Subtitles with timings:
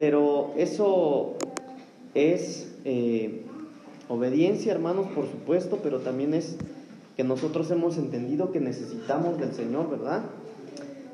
[0.00, 1.34] Pero eso
[2.14, 3.42] es eh,
[4.08, 6.56] obediencia, hermanos, por supuesto, pero también es
[7.18, 10.22] que nosotros hemos entendido que necesitamos del Señor, ¿verdad?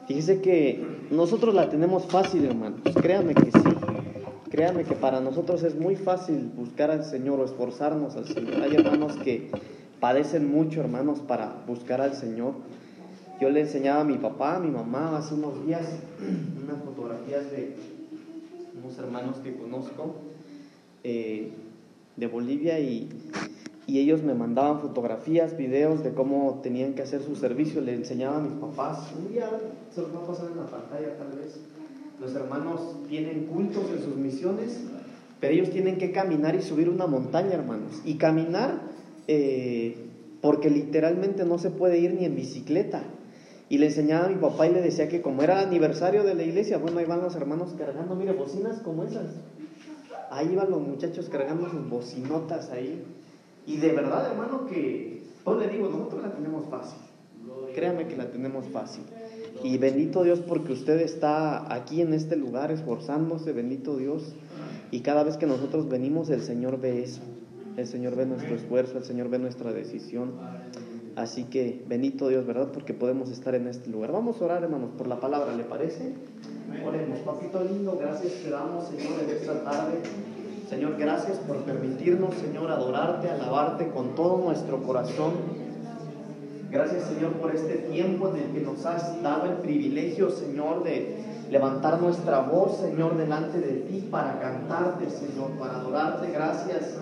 [0.06, 2.80] Fíjese que nosotros la tenemos fácil, hermanos.
[3.02, 3.68] Créame que sí.
[4.50, 8.62] Créame que para nosotros es muy fácil buscar al Señor o esforzarnos al Señor.
[8.62, 9.50] Hay hermanos que
[9.98, 12.52] padecen mucho, hermanos, para buscar al Señor.
[13.40, 15.82] Yo le enseñaba a mi papá, a mi mamá hace unos días
[16.62, 17.95] unas fotografías de
[18.82, 20.14] unos hermanos que conozco
[21.04, 21.50] eh,
[22.16, 23.08] de Bolivia y,
[23.86, 27.80] y, ellos me mandaban fotografías, videos de cómo tenían que hacer su servicio.
[27.80, 29.12] Le enseñaba a mis papás.
[29.16, 29.50] Un día
[29.94, 31.60] se los va a pasar en la pantalla tal vez.
[32.20, 34.80] Los hermanos tienen cultos en sus misiones,
[35.40, 38.00] pero ellos tienen que caminar y subir una montaña, hermanos.
[38.04, 38.80] Y caminar
[39.28, 40.06] eh,
[40.40, 43.02] porque literalmente no se puede ir ni en bicicleta.
[43.68, 46.34] Y le enseñaba a mi papá y le decía que como era el aniversario de
[46.34, 49.26] la iglesia, bueno, ahí van los hermanos cargando, mire, bocinas como esas.
[50.30, 53.04] Ahí van los muchachos cargando sus bocinotas ahí.
[53.66, 56.98] Y de verdad, hermano, que, pues le digo, nosotros la tenemos fácil.
[57.74, 59.02] Créame que la tenemos fácil.
[59.62, 64.34] Y bendito Dios porque usted está aquí en este lugar esforzándose, bendito Dios.
[64.90, 67.22] Y cada vez que nosotros venimos, el Señor ve eso.
[67.76, 70.32] El Señor ve nuestro esfuerzo, el Señor ve nuestra decisión.
[71.16, 72.68] Así que bendito Dios, ¿verdad?
[72.72, 74.12] Porque podemos estar en este lugar.
[74.12, 76.12] Vamos a orar, hermanos, por la palabra, ¿le parece?
[76.86, 80.00] Oremos, papito lindo, gracias te damos, Señor, en esta tarde.
[80.68, 85.32] Señor, gracias por permitirnos, Señor, adorarte, alabarte con todo nuestro corazón.
[86.70, 91.16] Gracias, Señor, por este tiempo en el que nos has dado el privilegio, Señor, de
[91.50, 96.30] levantar nuestra voz, Señor, delante de ti para cantarte, Señor, para adorarte.
[96.30, 96.98] Gracias,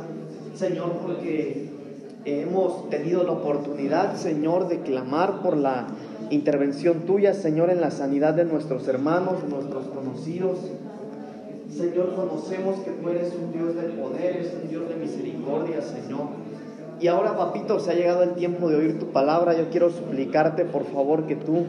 [0.55, 1.74] Señor, porque
[2.25, 5.87] hemos tenido la oportunidad, Señor, de clamar por la
[6.31, 10.59] intervención tuya, Señor, en la sanidad de nuestros hermanos, nuestros conocidos.
[11.71, 16.29] Señor, conocemos que tú eres un Dios de poder, eres un Dios de misericordia, Señor.
[17.01, 19.55] Y ahora, papito, se ha llegado el tiempo de oír tu palabra.
[19.55, 21.65] Yo quiero suplicarte, por favor, que tú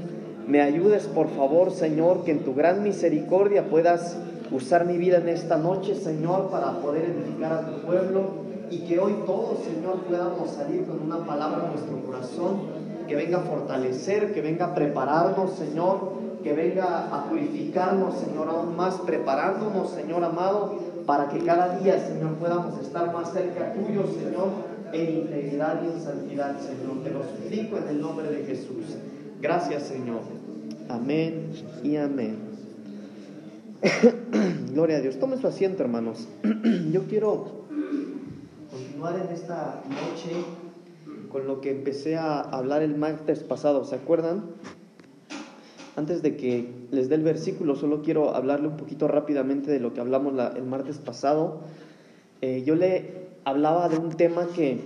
[0.47, 4.17] me ayudes, por favor, Señor, que en tu gran misericordia puedas
[4.51, 8.99] usar mi vida en esta noche, Señor, para poder edificar a tu pueblo y que
[8.99, 12.61] hoy todos, Señor, podamos salir con una palabra en nuestro corazón
[13.07, 18.75] que venga a fortalecer, que venga a prepararnos, Señor, que venga a purificarnos, Señor, aún
[18.75, 20.75] más, preparándonos, Señor amado,
[21.05, 24.49] para que cada día, Señor, podamos estar más cerca tuyo, Señor,
[24.91, 27.03] en integridad y en santidad, Señor.
[27.03, 28.97] Te lo suplico en el nombre de Jesús.
[29.41, 30.21] Gracias, Señor.
[30.89, 31.51] Amén
[31.83, 32.37] y amén.
[34.73, 35.19] Gloria a Dios.
[35.19, 36.27] Tome su asiento, hermanos.
[36.91, 37.64] Yo quiero
[39.13, 40.31] en esta noche
[41.29, 43.85] con lo que empecé a hablar el martes pasado.
[43.85, 44.45] ¿Se acuerdan?
[45.95, 49.93] Antes de que les dé el versículo, solo quiero hablarle un poquito rápidamente de lo
[49.93, 51.59] que hablamos el martes pasado.
[52.41, 54.79] Eh, yo le hablaba de un tema que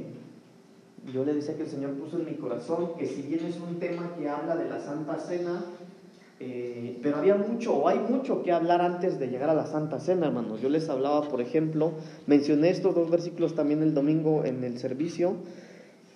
[1.13, 3.80] yo le decía que el Señor puso en mi corazón, que si bien es un
[3.80, 5.63] tema que habla de la Santa Cena,
[6.39, 10.00] eh, pero había mucho, o hay mucho que hablar antes de llegar a la Santa
[10.00, 10.61] Cena, hermanos.
[10.61, 11.91] Yo les hablaba, por ejemplo,
[12.27, 15.35] mencioné estos dos versículos también el domingo en el servicio,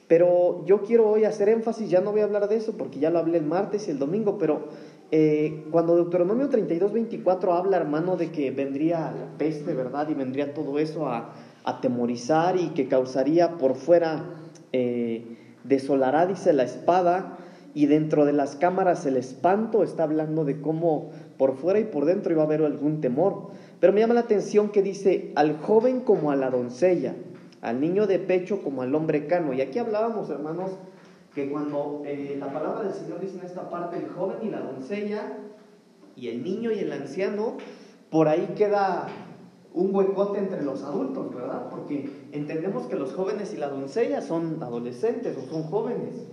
[0.07, 3.09] pero yo quiero hoy hacer énfasis, ya no voy a hablar de eso porque ya
[3.09, 4.67] lo hablé el martes y el domingo, pero
[5.11, 10.07] eh, cuando Deuteronomio 32, 24 habla, hermano, de que vendría la peste, ¿verdad?
[10.09, 11.33] Y vendría todo eso a
[11.65, 14.23] atemorizar y que causaría por fuera,
[14.71, 17.37] eh, desolará, dice la espada,
[17.73, 22.05] y dentro de las cámaras el espanto está hablando de cómo por fuera y por
[22.05, 23.47] dentro iba a haber algún temor.
[23.79, 27.15] Pero me llama la atención que dice al joven como a la doncella,
[27.61, 29.53] al niño de pecho como al hombre cano.
[29.53, 30.71] Y aquí hablábamos, hermanos,
[31.33, 34.59] que cuando eh, la palabra del Señor dice en esta parte el joven y la
[34.59, 35.37] doncella,
[36.15, 37.57] y el niño y el anciano,
[38.11, 39.07] por ahí queda
[39.73, 41.69] un huecote entre los adultos, ¿verdad?
[41.69, 46.27] Porque entendemos que los jóvenes y la doncella son adolescentes o son jóvenes.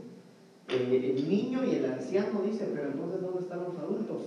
[0.73, 4.23] El niño y el anciano, dice, pero entonces ¿dónde están los adultos?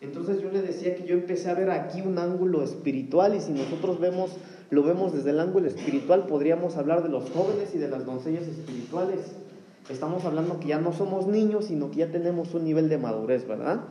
[0.00, 3.52] Entonces yo le decía que yo empecé a ver aquí un ángulo espiritual y si
[3.52, 4.36] nosotros vemos,
[4.70, 8.46] lo vemos desde el ángulo espiritual, podríamos hablar de los jóvenes y de las doncellas
[8.46, 9.20] espirituales.
[9.88, 13.46] Estamos hablando que ya no somos niños, sino que ya tenemos un nivel de madurez,
[13.48, 13.84] ¿verdad?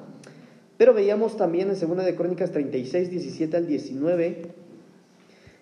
[0.77, 4.53] Pero veíamos también en 2 de Crónicas 36, 17 al 19,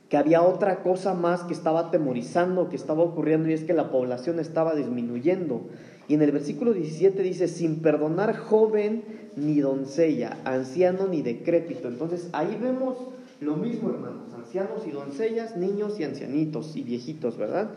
[0.09, 3.91] que había otra cosa más que estaba atemorizando, que estaba ocurriendo, y es que la
[3.91, 5.67] población estaba disminuyendo.
[6.07, 9.03] Y en el versículo 17 dice, sin perdonar joven
[9.35, 11.87] ni doncella, anciano ni decrépito.
[11.87, 12.97] Entonces ahí vemos
[13.39, 17.71] lo mismo, hermanos, ancianos y doncellas, niños y ancianitos y viejitos, ¿verdad?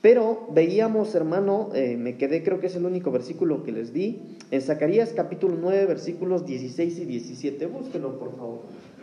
[0.00, 4.20] Pero veíamos, hermano, eh, me quedé, creo que es el único versículo que les di,
[4.50, 7.66] en Zacarías capítulo 9, versículos 16 y 17.
[7.66, 8.60] Búsquelo, por favor.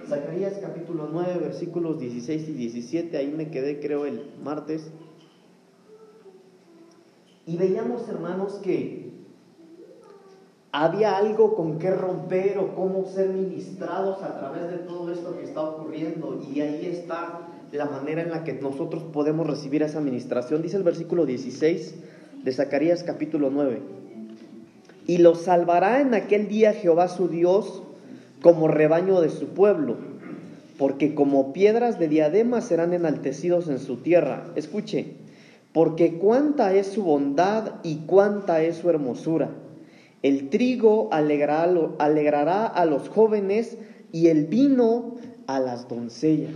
[0.08, 4.92] Zacarías capítulo 9, versículos 16 y 17, ahí me quedé creo el martes.
[7.47, 9.12] Y veíamos, hermanos, que
[10.71, 15.44] había algo con qué romper o cómo ser ministrados a través de todo esto que
[15.44, 16.42] está ocurriendo.
[16.53, 20.62] Y ahí está la manera en la que nosotros podemos recibir esa administración.
[20.62, 21.95] Dice el versículo 16
[22.44, 23.81] de Zacarías capítulo 9.
[25.07, 27.83] Y los salvará en aquel día Jehová su Dios
[28.42, 29.95] como rebaño de su pueblo,
[30.77, 34.47] porque como piedras de diadema serán enaltecidos en su tierra.
[34.56, 35.13] Escuche,
[35.75, 39.50] porque cuánta es su bondad y cuánta es su hermosura.
[40.22, 43.77] El trigo alegrará, a los jóvenes
[44.13, 45.18] y el vino
[45.48, 46.54] a las doncellas.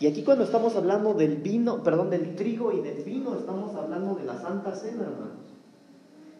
[0.00, 4.14] Y aquí cuando estamos hablando del vino, perdón, del trigo y del vino, estamos hablando
[4.14, 5.44] de la Santa Cena, hermanos.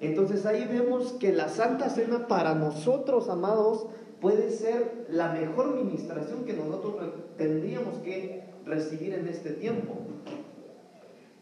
[0.00, 3.88] Entonces ahí vemos que la Santa Cena para nosotros, amados,
[4.22, 6.94] puede ser la mejor ministración que nosotros
[7.36, 9.98] tendríamos que recibir en este tiempo.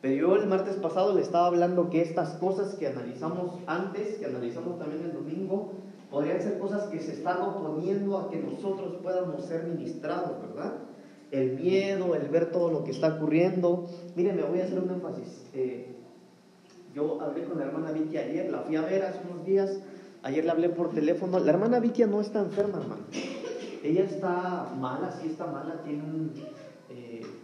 [0.02, 4.26] Pero yo el martes pasado le estaba hablando que estas cosas que analizamos antes, que
[4.26, 5.74] analizamos también el domingo,
[6.10, 10.72] podrían ser cosas que se están oponiendo a que nosotros podamos ser ministrados, ¿verdad?
[11.30, 13.86] El miedo, el ver todo lo que está ocurriendo.
[14.16, 15.46] Miren, me voy a hacer un énfasis.
[15.54, 15.86] Eh,
[16.92, 19.78] yo hablé con la hermana Vicky ayer, la fui a ver hace unos días.
[20.24, 21.38] Ayer le hablé por teléfono.
[21.38, 23.02] La hermana Vicky no está enferma, hermano.
[23.84, 26.32] Ella está mala, sí está mala, tiene un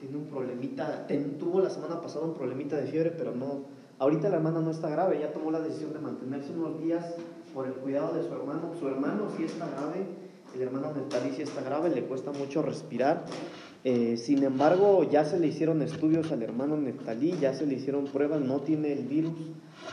[0.01, 1.07] tiene un problemita,
[1.39, 3.65] tuvo la semana pasada un problemita de fiebre, pero no,
[3.99, 7.17] ahorita la hermana no está grave, ya tomó la decisión de mantenerse unos días
[7.55, 8.73] por el cuidado de su hermano.
[8.79, 10.07] Su hermano sí está grave,
[10.55, 13.25] el hermano Neftali sí está grave, le cuesta mucho respirar.
[13.85, 18.07] Eh, sin embargo, ya se le hicieron estudios al hermano Neftalí, ya se le hicieron
[18.07, 19.35] pruebas, no tiene el virus,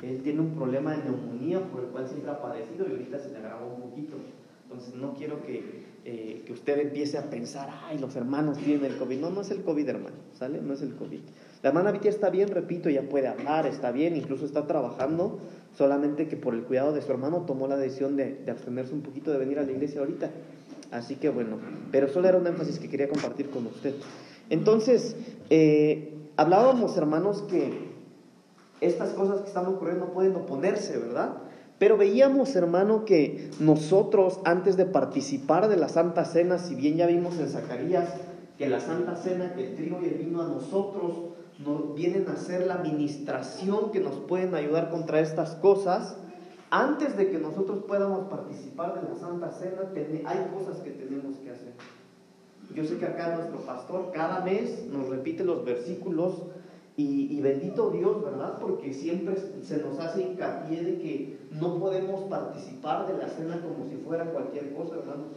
[0.01, 3.29] él tiene un problema de neumonía por el cual siempre ha padecido y ahorita se
[3.31, 4.17] le agravó un poquito.
[4.63, 8.95] Entonces no quiero que eh, que usted empiece a pensar, ay, los hermanos tienen el
[8.97, 9.19] COVID.
[9.19, 10.61] No, no es el COVID, hermano, ¿sale?
[10.61, 11.19] No es el COVID.
[11.63, 15.39] La hermana Vicky está bien, repito, ya puede hablar, está bien, incluso está trabajando,
[15.75, 19.31] solamente que por el cuidado de su hermano tomó la decisión de, abstenerse un poquito
[19.31, 20.29] de venir a la iglesia ahorita.
[20.91, 21.57] Así que bueno,
[21.91, 23.95] pero solo era un énfasis que quería compartir con usted.
[24.51, 25.15] Entonces,
[25.49, 27.95] eh, hablábamos, hermanos, que
[28.79, 31.37] estas cosas que están ocurriendo pueden oponerse, ¿verdad?
[31.77, 37.07] Pero veíamos, hermano, que nosotros antes de participar de la Santa Cena, si bien ya
[37.07, 38.09] vimos en Zacarías
[38.57, 41.17] que la Santa Cena, que el trigo y el vino a nosotros
[41.59, 46.17] nos vienen a ser la administración que nos pueden ayudar contra estas cosas,
[46.69, 49.81] antes de que nosotros podamos participar de la Santa Cena,
[50.25, 51.73] hay cosas que tenemos que hacer.
[52.73, 56.43] Yo sé que acá nuestro pastor cada mes nos repite los versículos
[56.97, 58.57] y, bendito Dios, ¿verdad?
[58.59, 63.89] Porque siempre se nos hace hincapié de que no podemos participar de la cena como
[63.89, 65.27] si fuera cualquier cosa, hermanos.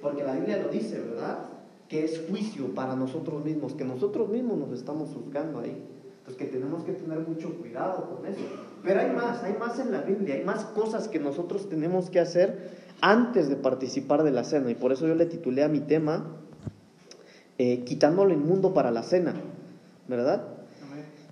[0.00, 1.40] Porque la Biblia lo dice, ¿verdad?
[1.88, 5.76] Que es juicio para nosotros mismos, que nosotros mismos nos estamos juzgando ahí.
[6.18, 8.40] Entonces que tenemos que tener mucho cuidado con eso.
[8.82, 12.18] Pero hay más, hay más en la Biblia, hay más cosas que nosotros tenemos que
[12.18, 12.70] hacer
[13.02, 14.70] antes de participar de la cena.
[14.70, 16.38] Y por eso yo le titulé a mi tema,
[17.58, 19.34] eh, quitando lo inmundo para la cena,
[20.08, 20.53] ¿verdad?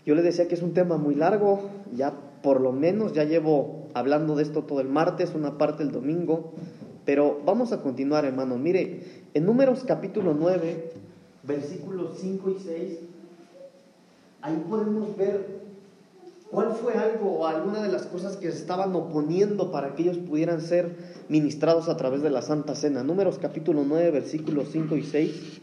[0.05, 2.13] Yo le decía que es un tema muy largo, ya
[2.43, 6.53] por lo menos ya llevo hablando de esto todo el martes, una parte el domingo,
[7.05, 8.59] pero vamos a continuar, hermanos.
[8.59, 9.03] Mire,
[9.35, 10.93] en Números capítulo 9,
[11.45, 12.99] versículos 5 y 6,
[14.43, 15.63] ahí podemos ver
[16.51, 20.19] cuál fue algo o alguna de las cosas que se estaban oponiendo para que ellos
[20.19, 20.97] pudieran ser
[21.29, 23.03] ministrados a través de la Santa Cena.
[23.03, 25.62] Números capítulo 9, versículos 5 y 6.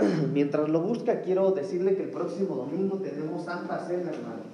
[0.32, 4.46] Mientras lo busca, quiero decirle que el próximo domingo tenemos Santa Cena, hermanos.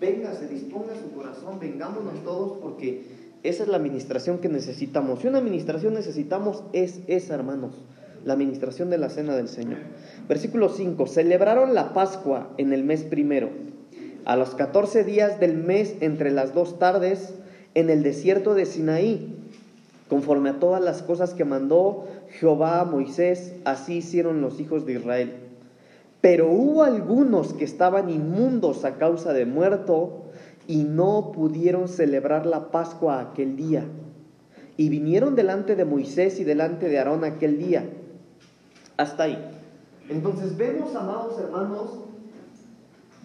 [0.00, 3.04] Venga, se disponga su corazón, vengámonos todos porque
[3.42, 5.20] esa es la administración que necesitamos.
[5.20, 7.74] Si una administración necesitamos, es esa, hermanos,
[8.24, 9.78] la administración de la Cena del Señor.
[10.28, 11.06] Versículo 5.
[11.06, 13.50] Celebraron la Pascua en el mes primero.
[14.24, 17.34] A los 14 días del mes, entre las dos tardes,
[17.74, 19.36] en el desierto de Sinaí,
[20.08, 22.04] conforme a todas las cosas que mandó
[22.38, 25.34] Jehová a Moisés, así hicieron los hijos de Israel.
[26.20, 30.22] Pero hubo algunos que estaban inmundos a causa de muerto
[30.66, 33.84] y no pudieron celebrar la Pascua aquel día.
[34.76, 37.88] Y vinieron delante de Moisés y delante de Aarón aquel día.
[38.96, 39.38] Hasta ahí.
[40.08, 41.90] Entonces vemos, amados hermanos,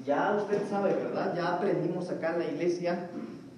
[0.06, 1.34] ya usted sabe, ¿verdad?
[1.36, 3.10] Ya aprendimos acá en la iglesia.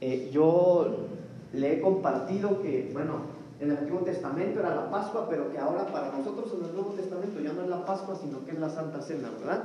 [0.01, 1.07] Eh, yo
[1.53, 5.85] le he compartido que, bueno, en el Antiguo Testamento era la Pascua, pero que ahora
[5.85, 8.69] para nosotros en el Nuevo Testamento ya no es la Pascua, sino que es la
[8.69, 9.63] Santa Cena, ¿verdad?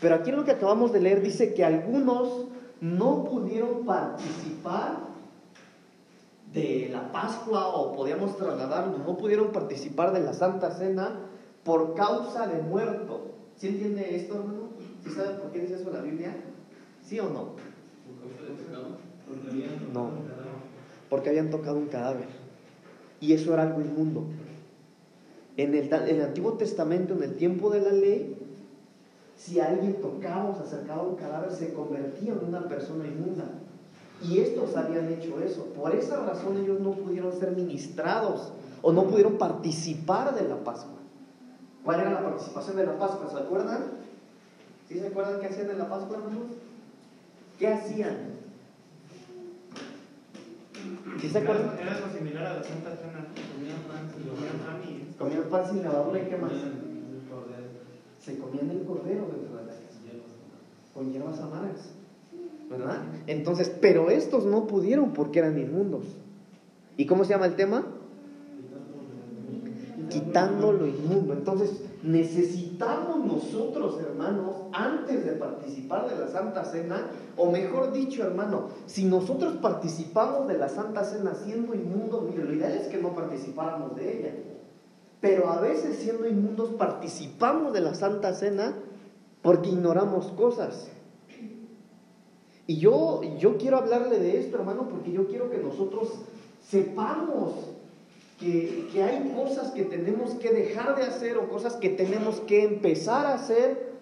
[0.00, 2.46] Pero aquí en lo que acabamos de leer dice que algunos
[2.80, 4.98] no pudieron participar
[6.52, 11.18] de la Pascua o podíamos trasladarlo, no pudieron participar de la Santa Cena
[11.64, 13.32] por causa de muerto.
[13.56, 14.68] ¿Sí entiende esto, hermano?
[15.02, 16.36] ¿Sí sabe por qué dice eso la Biblia?
[17.02, 17.54] ¿Sí o no?
[19.92, 20.10] No,
[21.08, 22.28] porque habían tocado un cadáver.
[23.20, 24.24] Y eso era algo inmundo.
[25.56, 28.36] En el, en el Antiguo Testamento, en el tiempo de la ley,
[29.36, 33.44] si alguien tocaba o se acercaba a un cadáver, se convertía en una persona inmunda.
[34.22, 35.66] Y estos habían hecho eso.
[35.74, 40.98] Por esa razón ellos no pudieron ser ministrados o no pudieron participar de la Pascua.
[41.84, 43.28] ¿Cuál era la participación de la Pascua?
[43.30, 43.84] ¿Se acuerdan?
[44.88, 46.52] ¿Sí se acuerdan qué hacían en la Pascua, hermanos?
[47.58, 48.34] ¿Qué hacían?
[51.20, 51.78] ¿Sí se acuerdan?
[51.80, 53.26] Era algo similar a la Santa Cena.
[53.54, 55.14] Comían pan, comían pan y...
[55.18, 56.52] Comían pan sin levadura y qué más?
[58.20, 59.80] Se comían el cordero dentro de la casa.
[60.94, 61.94] Con hierbas amargas.
[62.70, 63.02] ¿verdad?
[63.26, 66.04] Entonces, pero estos no pudieron porque eran inmundos.
[66.96, 67.84] ¿Y cómo se llama el tema?
[70.08, 71.34] Quitando lo inmundo.
[71.34, 77.06] Entonces, necesitamos nosotros, hermanos, antes de participar de la Santa Cena,
[77.36, 82.52] o mejor dicho, hermano, si nosotros participamos de la Santa Cena siendo inmundos, mire, lo
[82.52, 84.34] ideal es que no participáramos de ella.
[85.22, 88.74] Pero a veces siendo inmundos participamos de la Santa Cena
[89.40, 90.90] porque ignoramos cosas.
[92.66, 96.12] Y yo, yo quiero hablarle de esto, hermano, porque yo quiero que nosotros
[96.60, 97.73] sepamos
[98.92, 103.26] que, hay cosas que tenemos que dejar de hacer o cosas que tenemos que empezar
[103.26, 103.94] a hacer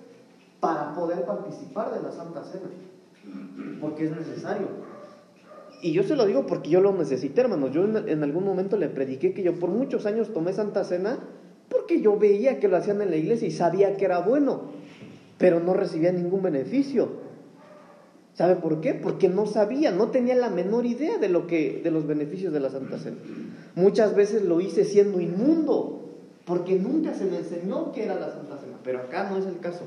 [0.61, 2.71] para poder participar de la Santa Cena.
[3.81, 4.67] Porque es necesario.
[5.81, 7.69] Y yo se lo digo porque yo lo necesité, hermano.
[7.69, 11.19] Yo en algún momento le prediqué que yo por muchos años tomé Santa Cena
[11.69, 14.63] porque yo veía que lo hacían en la iglesia y sabía que era bueno,
[15.39, 17.32] pero no recibía ningún beneficio.
[18.35, 18.95] ¿Sabe por qué?
[18.95, 22.61] Porque no sabía, no tenía la menor idea de lo que de los beneficios de
[22.61, 23.19] la Santa Cena.
[23.75, 26.01] Muchas veces lo hice siendo inmundo,
[26.47, 29.59] porque nunca se me enseñó qué era la Santa Cena, pero acá no es el
[29.59, 29.85] caso.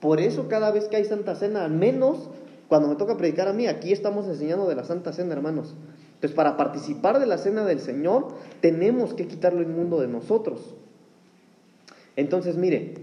[0.00, 2.28] Por eso cada vez que hay Santa Cena, al menos
[2.68, 5.74] cuando me toca predicar a mí, aquí estamos enseñando de la Santa Cena, hermanos.
[6.14, 8.28] Entonces, para participar de la cena del Señor,
[8.60, 10.74] tenemos que quitar lo inmundo de nosotros.
[12.14, 12.94] Entonces, mire,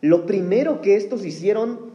[0.00, 1.87] lo primero que estos hicieron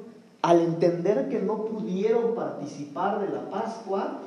[0.43, 4.19] al entender que no pudieron participar de la Pascua,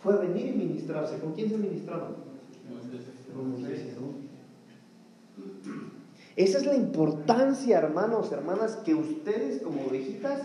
[0.00, 1.18] fue venir y ministrarse.
[1.18, 2.14] ¿Con quién se ministraban?
[6.36, 10.40] Esa es la importancia, hermanos, hermanas, que ustedes como ovejitas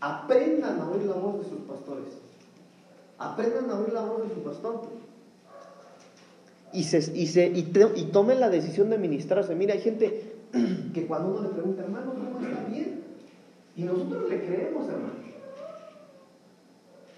[0.00, 2.12] aprendan a oír la voz de sus pastores.
[3.18, 4.82] Aprendan a oír la voz de su pastor.
[6.72, 9.54] Y, se, y, se, y, y tomen la decisión de ministrarse.
[9.54, 10.32] Mira, hay gente
[10.92, 13.01] que cuando uno le pregunta, hermano, ¿cómo está bien?
[13.76, 15.14] Y nosotros le creemos, hermano.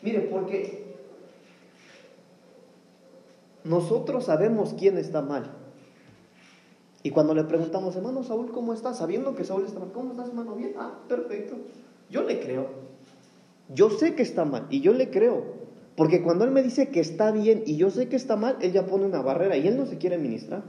[0.02, 0.84] Mire, porque
[3.64, 5.50] nosotros sabemos quién está mal.
[7.02, 8.94] Y cuando le preguntamos, hermano Saúl, ¿cómo está?
[8.94, 10.54] Sabiendo que Saúl está mal, ¿cómo estás, hermano?
[10.54, 11.56] Bien, ah, perfecto.
[12.10, 12.66] Yo le creo.
[13.74, 15.64] Yo sé que está mal y yo le creo.
[15.96, 18.72] Porque cuando él me dice que está bien y yo sé que está mal, él
[18.72, 20.62] ya pone una barrera y él no se quiere ministrar.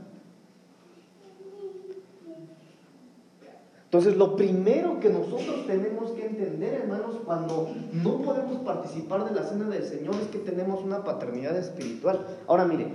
[3.96, 9.48] Entonces, lo primero que nosotros tenemos que entender, hermanos, cuando no podemos participar de la
[9.48, 12.20] cena del Señor es que tenemos una paternidad espiritual.
[12.46, 12.90] Ahora, mire,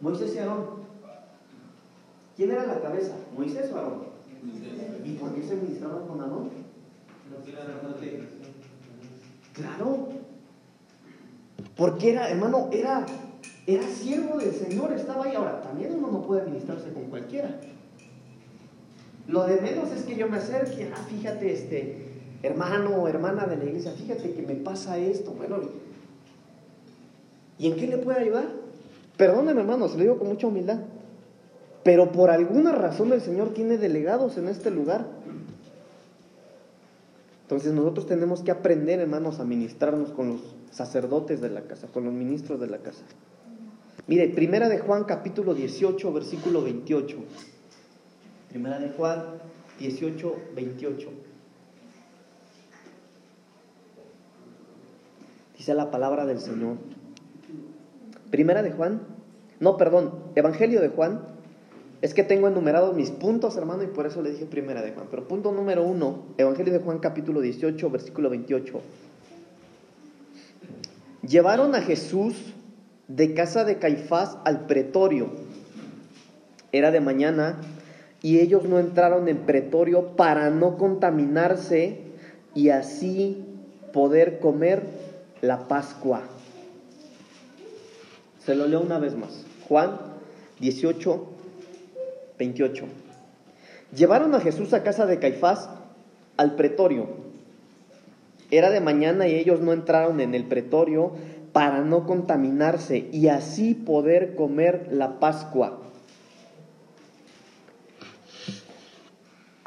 [0.00, 0.64] Moisés y Aarón,
[2.36, 3.16] ¿quién era la cabeza?
[3.36, 4.02] ¿Moisés o Aarón?
[5.04, 6.50] ¿Y por qué se ministraban con Aarón?
[9.54, 10.08] Claro,
[11.76, 13.06] porque era, hermano, era,
[13.66, 15.34] era siervo del Señor, estaba ahí.
[15.34, 17.58] Ahora, también uno no puede ministrarse con cualquiera.
[19.28, 21.96] Lo de menos es que yo me acerque, ah, fíjate, este,
[22.42, 25.58] hermano o hermana de la iglesia, fíjate que me pasa esto, bueno,
[27.58, 28.46] ¿y en qué le puede ayudar?
[29.18, 30.80] Perdóneme, hermano, se lo digo con mucha humildad,
[31.82, 35.06] pero por alguna razón el Señor tiene delegados en este lugar.
[37.42, 42.04] Entonces nosotros tenemos que aprender, hermanos, a ministrarnos con los sacerdotes de la casa, con
[42.04, 43.02] los ministros de la casa.
[44.06, 47.16] Mire, primera de Juan capítulo 18, versículo 28.
[48.50, 49.22] Primera de Juan
[49.78, 51.08] 18, 28.
[55.56, 56.76] Dice la palabra del Señor.
[58.30, 59.02] Primera de Juan,
[59.60, 61.20] no, perdón, Evangelio de Juan.
[62.00, 65.08] Es que tengo enumerados mis puntos, hermano, y por eso le dije primera de Juan.
[65.10, 68.80] Pero punto número uno, Evangelio de Juan capítulo 18, versículo 28.
[71.22, 72.54] Llevaron a Jesús
[73.08, 75.30] de casa de Caifás al pretorio.
[76.70, 77.58] Era de mañana
[78.22, 82.00] y ellos no entraron en pretorio para no contaminarse
[82.54, 83.44] y así
[83.92, 84.82] poder comer
[85.40, 86.22] la Pascua.
[88.44, 89.44] Se lo leo una vez más.
[89.68, 89.98] Juan
[90.60, 91.26] 18,
[92.38, 92.84] 28.
[93.94, 95.68] Llevaron a Jesús a casa de Caifás
[96.36, 97.06] al pretorio.
[98.50, 101.12] Era de mañana y ellos no entraron en el pretorio
[101.52, 105.87] para no contaminarse y así poder comer la Pascua.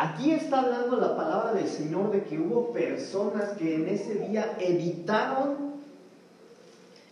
[0.02, 4.58] Aquí está hablando la palabra del Señor de que hubo personas que en ese día
[4.60, 5.76] evitaron,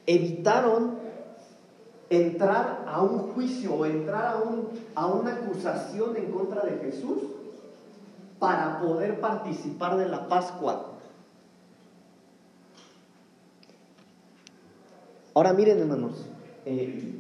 [0.07, 0.95] evitaron
[2.09, 7.19] entrar a un juicio o entrar a, un, a una acusación en contra de Jesús
[8.39, 10.93] para poder participar de la Pascua.
[15.35, 16.25] Ahora miren hermanos,
[16.65, 17.19] eh,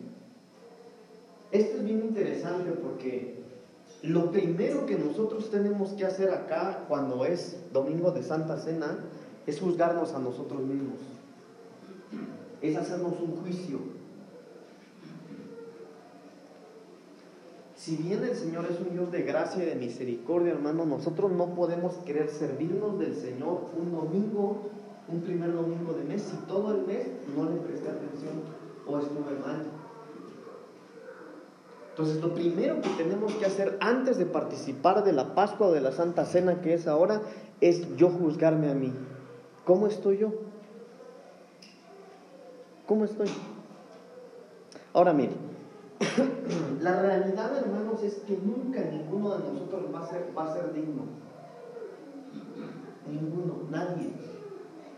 [1.51, 3.38] esto es bien interesante porque
[4.03, 8.97] lo primero que nosotros tenemos que hacer acá cuando es Domingo de Santa Cena
[9.45, 10.99] es juzgarnos a nosotros mismos.
[12.61, 13.79] Es hacernos un juicio.
[17.75, 21.55] Si bien el Señor es un Dios de gracia y de misericordia, hermano, nosotros no
[21.55, 24.69] podemos querer servirnos del Señor un domingo,
[25.07, 28.43] un primer domingo de mes, si todo el mes no le presté atención
[28.85, 29.78] o estuve mal.
[31.99, 35.81] Entonces, lo primero que tenemos que hacer antes de participar de la Pascua o de
[35.81, 37.21] la Santa Cena que es ahora,
[37.59, 38.93] es yo juzgarme a mí.
[39.65, 40.31] ¿Cómo estoy yo?
[42.87, 43.27] ¿Cómo estoy?
[44.93, 45.33] Ahora mire,
[46.79, 50.71] la realidad, hermanos, es que nunca ninguno de nosotros va a ser, va a ser
[50.71, 51.01] digno.
[53.11, 54.13] Ninguno, nadie.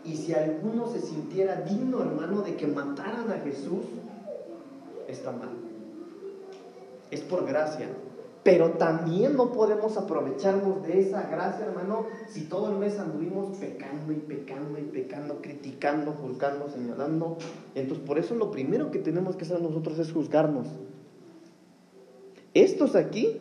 [0.04, 3.86] Y si alguno se sintiera digno, hermano, de que mataran a Jesús,
[5.08, 5.71] está mal
[7.12, 7.86] es por gracia.
[8.42, 14.12] Pero también no podemos aprovecharnos de esa gracia, hermano, si todo el mes anduvimos pecando
[14.12, 17.36] y pecando y pecando, criticando, juzgando, señalando.
[17.76, 20.66] Entonces, por eso lo primero que tenemos que hacer nosotros es juzgarnos.
[22.52, 23.38] Estos aquí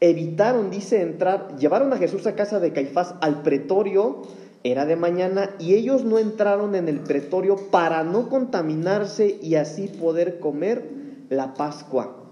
[0.00, 4.22] evitaron, dice, entrar, llevaron a Jesús a casa de Caifás al pretorio,
[4.64, 9.86] era de mañana, y ellos no entraron en el pretorio para no contaminarse y así
[9.86, 10.82] poder comer
[11.30, 12.24] la Pascua.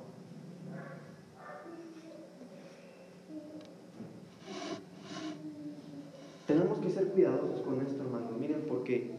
[6.46, 8.28] Tenemos que ser cuidadosos con esto, hermano.
[8.38, 9.10] Miren, porque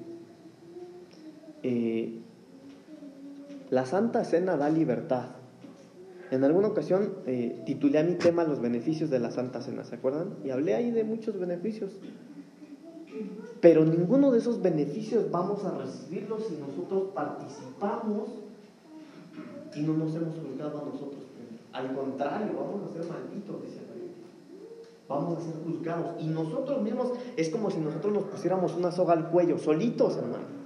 [1.64, 2.20] eh,
[3.72, 5.30] la Santa Cena da libertad.
[6.30, 9.96] En alguna ocasión eh, titulé a mi tema Los beneficios de la Santa Cena, ¿se
[9.96, 10.36] acuerdan?
[10.46, 11.92] Y hablé ahí de muchos beneficios.
[13.62, 18.30] Pero ninguno de esos beneficios vamos a recibirlos si nosotros participamos
[19.76, 21.24] y no nos hemos juzgado a nosotros.
[21.74, 23.87] Al contrario, vamos a ser malditos, dice
[25.08, 26.22] vamos a ser juzgados.
[26.22, 30.58] Y nosotros mismos es como si nosotros nos pusiéramos una soga al cuello, solitos, hermano.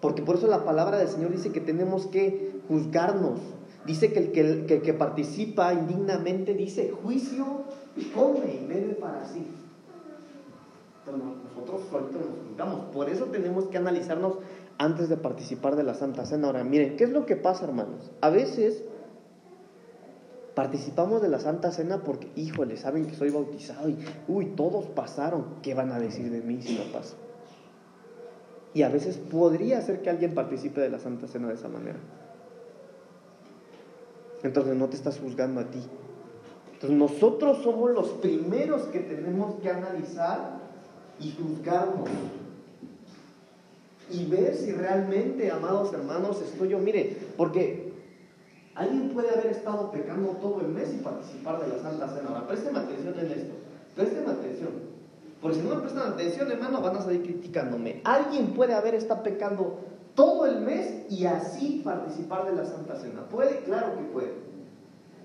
[0.00, 3.40] Porque por eso la palabra del Señor dice que tenemos que juzgarnos.
[3.86, 7.44] Dice que el que, que participa indignamente dice, juicio,
[8.14, 9.46] come y bebe para sí.
[11.04, 12.84] Pero nosotros solitos nos juzgamos.
[12.92, 14.34] Por eso tenemos que analizarnos
[14.76, 16.48] antes de participar de la Santa Cena.
[16.48, 18.10] Ahora, miren, ¿qué es lo que pasa, hermanos?
[18.20, 18.84] A veces
[20.58, 25.44] Participamos de la Santa Cena porque, híjole, saben que soy bautizado y, uy, todos pasaron.
[25.62, 27.14] ¿Qué van a decir de mí si no paso?
[28.74, 31.98] Y a veces podría ser que alguien participe de la Santa Cena de esa manera.
[34.42, 35.78] Entonces no te estás juzgando a ti.
[36.72, 40.58] Entonces nosotros somos los primeros que tenemos que analizar
[41.20, 42.08] y juzgarnos.
[44.10, 46.80] Y ver si realmente, amados hermanos, estoy yo.
[46.80, 47.87] Mire, porque
[48.78, 52.28] Alguien puede haber estado pecando todo el mes y participar de la Santa Cena.
[52.28, 53.54] Ahora, présteme atención en esto.
[53.96, 54.68] Présteme atención.
[55.42, 58.00] Porque si no me prestan atención, hermano, van a salir criticándome.
[58.04, 59.80] Alguien puede haber estado pecando
[60.14, 63.22] todo el mes y así participar de la Santa Cena.
[63.28, 63.64] ¿Puede?
[63.64, 64.32] Claro que puede.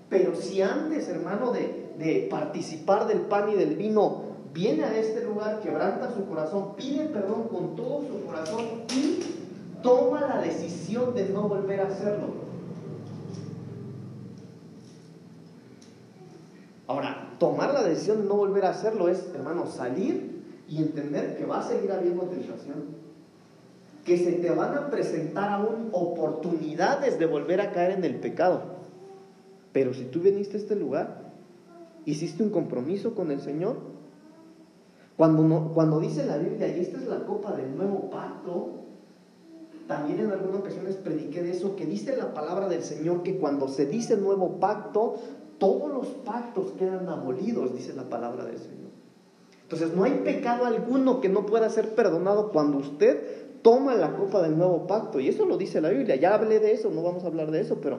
[0.08, 5.24] Pero si antes, hermano, de, de participar del pan y del vino, viene a este
[5.24, 9.20] lugar, quebranta su corazón, pide perdón con todo su corazón y
[9.80, 12.43] toma la decisión de no volver a hacerlo
[16.86, 21.46] Ahora, tomar la decisión de no volver a hacerlo es, hermano, salir y entender que
[21.46, 23.04] va a seguir habiendo tentación.
[24.04, 28.62] Que se te van a presentar aún oportunidades de volver a caer en el pecado.
[29.72, 31.32] Pero si tú viniste a este lugar,
[32.04, 33.76] hiciste un compromiso con el Señor,
[35.16, 38.84] cuando, cuando dice la Biblia, y esta es la copa del nuevo pacto,
[39.86, 43.68] también en algunas ocasiones prediqué de eso, que dice la palabra del Señor que cuando
[43.68, 45.16] se dice nuevo pacto,
[45.58, 48.90] todos los pactos quedan abolidos, dice la palabra del Señor.
[49.62, 54.42] Entonces no hay pecado alguno que no pueda ser perdonado cuando usted toma la copa
[54.42, 55.18] del nuevo pacto.
[55.18, 56.16] Y eso lo dice la Biblia.
[56.16, 57.98] Ya hablé de eso, no vamos a hablar de eso, pero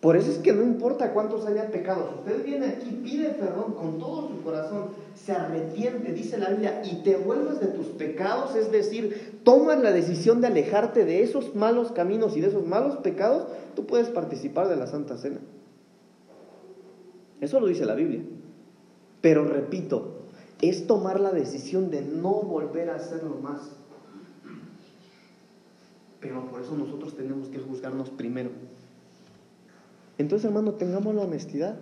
[0.00, 3.98] Por eso es que no importa cuántos haya pecados, usted viene aquí, pide perdón con
[3.98, 8.72] todo su corazón, se arrepiente, dice la Biblia, y te vuelves de tus pecados, es
[8.72, 13.46] decir, tomas la decisión de alejarte de esos malos caminos y de esos malos pecados,
[13.76, 15.40] tú puedes participar de la Santa Cena.
[17.40, 18.22] Eso lo dice la Biblia.
[19.20, 20.20] Pero repito,
[20.62, 23.76] es tomar la decisión de no volver a hacerlo más.
[26.20, 28.50] Pero por eso nosotros tenemos que juzgarnos primero.
[30.18, 31.76] Entonces, hermano, tengamos la honestidad.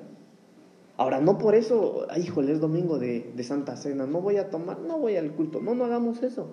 [0.97, 4.51] Ahora, no por eso, ay, híjole, es domingo de, de, Santa Cena, no voy a
[4.51, 5.61] tomar, no voy al culto.
[5.61, 6.49] No, no hagamos eso.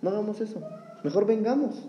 [0.00, 0.62] No hagamos eso.
[1.04, 1.86] Mejor vengamos.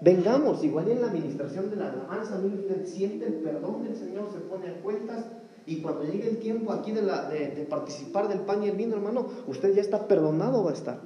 [0.00, 2.40] Vengamos, igual en la administración de la alabanza,
[2.84, 5.26] siente el perdón del Señor, se pone a cuentas
[5.70, 8.96] y cuando llegue el tiempo aquí de, la, de, participar del pan y el vino,
[8.96, 11.00] hermano, usted ya está perdonado, va a estar.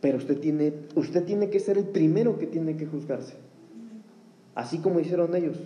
[0.00, 3.34] Pero usted tiene, usted tiene que ser el primero que tiene que juzgarse
[4.56, 5.58] así como hicieron ellos.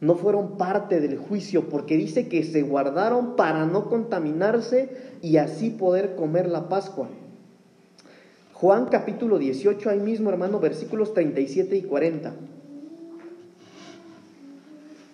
[0.00, 4.90] No fueron parte del juicio porque dice que se guardaron para no contaminarse
[5.22, 7.08] y así poder comer la Pascua.
[8.52, 12.34] Juan capítulo 18, ahí mismo hermano, versículos 37 y 40.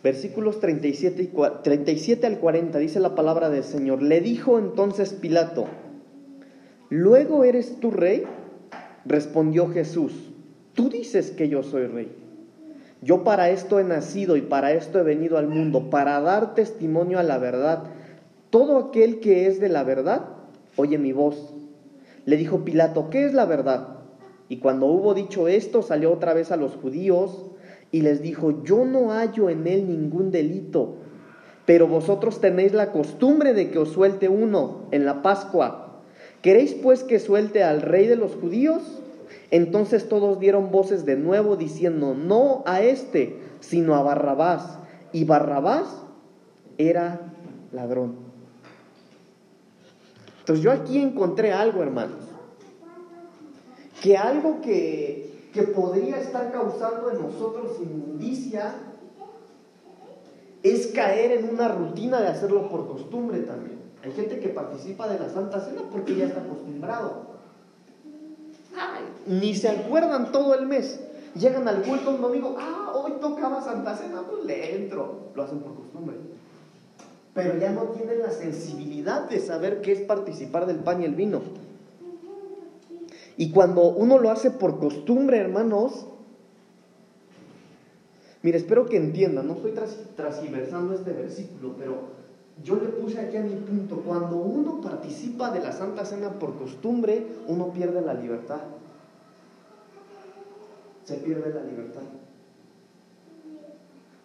[0.05, 4.03] Versículos 37, y 37 al 40 dice la palabra del Señor.
[4.03, 5.64] Le dijo entonces Pilato,
[6.90, 8.25] ¿luego eres tú rey?
[9.07, 10.12] Respondió Jesús
[10.75, 12.12] Tú dices que yo soy rey.
[13.01, 17.19] Yo para esto he nacido y para esto he venido al mundo, para dar testimonio
[17.19, 17.85] a la verdad.
[18.51, 20.27] Todo aquel que es de la verdad,
[20.77, 21.55] oye mi voz.
[22.27, 24.01] Le dijo Pilato, ¿qué es la verdad?
[24.49, 27.53] Y cuando hubo dicho esto, salió otra vez a los judíos
[27.94, 30.96] y les dijo, yo no hallo en él ningún delito,
[31.64, 36.00] pero vosotros tenéis la costumbre de que os suelte uno en la Pascua.
[36.42, 38.83] ¿Queréis pues que suelte al rey de los judíos?
[39.52, 44.76] Entonces todos dieron voces de nuevo diciendo, no a este, sino a Barrabás.
[45.12, 45.87] Y Barrabás
[46.78, 47.33] era
[47.70, 48.16] ladrón.
[50.40, 52.24] Entonces yo aquí encontré algo, hermanos,
[54.02, 58.75] que algo que, que podría estar causando en nosotros inmundicia
[60.62, 63.79] es caer en una rutina de hacerlo por costumbre también.
[64.03, 67.35] Hay gente que participa de la Santa Cena porque ya está acostumbrado
[69.27, 71.01] ni se acuerdan todo el mes.
[71.35, 75.31] Llegan al culto un domingo, ah, hoy tocaba Santa Cena, pues le entro.
[75.35, 76.17] Lo hacen por costumbre.
[77.35, 81.14] Pero ya no tienen la sensibilidad de saber qué es participar del pan y el
[81.17, 81.43] vino.
[83.37, 86.07] Y cuando uno lo hace por costumbre, hermanos,
[88.42, 89.75] mire, espero que entiendan, no estoy
[90.16, 92.14] transversando este versículo, pero
[92.62, 96.57] yo le puse aquí a mi punto, cuando uno participa de la Santa Cena por
[96.57, 98.61] costumbre, uno pierde la libertad.
[101.05, 102.03] Se pierde la libertad.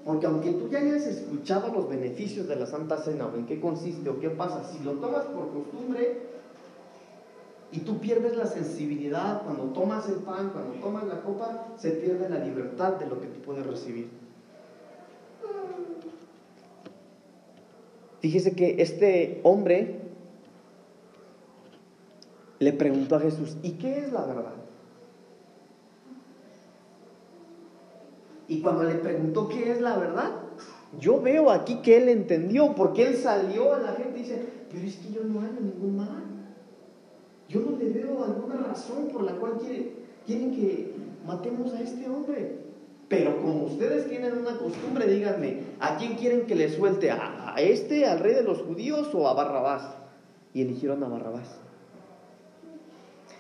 [0.06, 3.60] Porque aunque tú ya hayas escuchado los beneficios de la Santa Cena o en qué
[3.60, 6.39] consiste o qué pasa, si lo tomas por costumbre
[7.72, 12.28] y tú pierdes la sensibilidad cuando tomas el pan, cuando tomas la copa, se pierde
[12.28, 14.10] la libertad de lo que tú puedes recibir.
[18.22, 20.02] Fíjese que este hombre
[22.60, 24.54] le preguntó a Jesús, ¿y qué es la verdad?
[28.48, 30.32] Y cuando le preguntó qué es la verdad,
[31.00, 34.86] yo veo aquí que él entendió, porque él salió a la gente y dice, pero
[34.86, 36.29] es que yo no hago ningún mal.
[37.50, 39.54] Yo no le veo alguna razón por la cual
[40.26, 40.94] quieren que
[41.26, 42.60] matemos a este hombre.
[43.08, 47.10] Pero como ustedes tienen una costumbre, díganme, ¿a quién quieren que le suelte?
[47.10, 49.96] ¿A, este, al rey de los judíos o a Barrabás?
[50.54, 51.58] Y eligieron a Barrabás.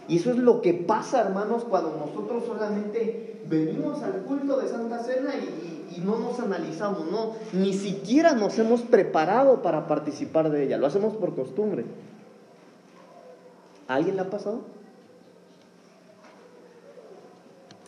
[0.07, 5.03] Y eso es lo que pasa, hermanos, cuando nosotros solamente venimos al culto de Santa
[5.03, 10.63] Cena y, y, no nos analizamos, no, ni siquiera nos hemos preparado para participar de
[10.63, 11.85] ella, lo hacemos por costumbre.
[13.89, 14.61] ¿A alguien le ha pasado?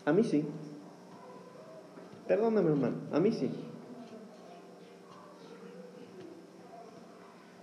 [0.04, 0.44] A mí sí.
[2.28, 3.52] Perdóname, hermano, a mí sí.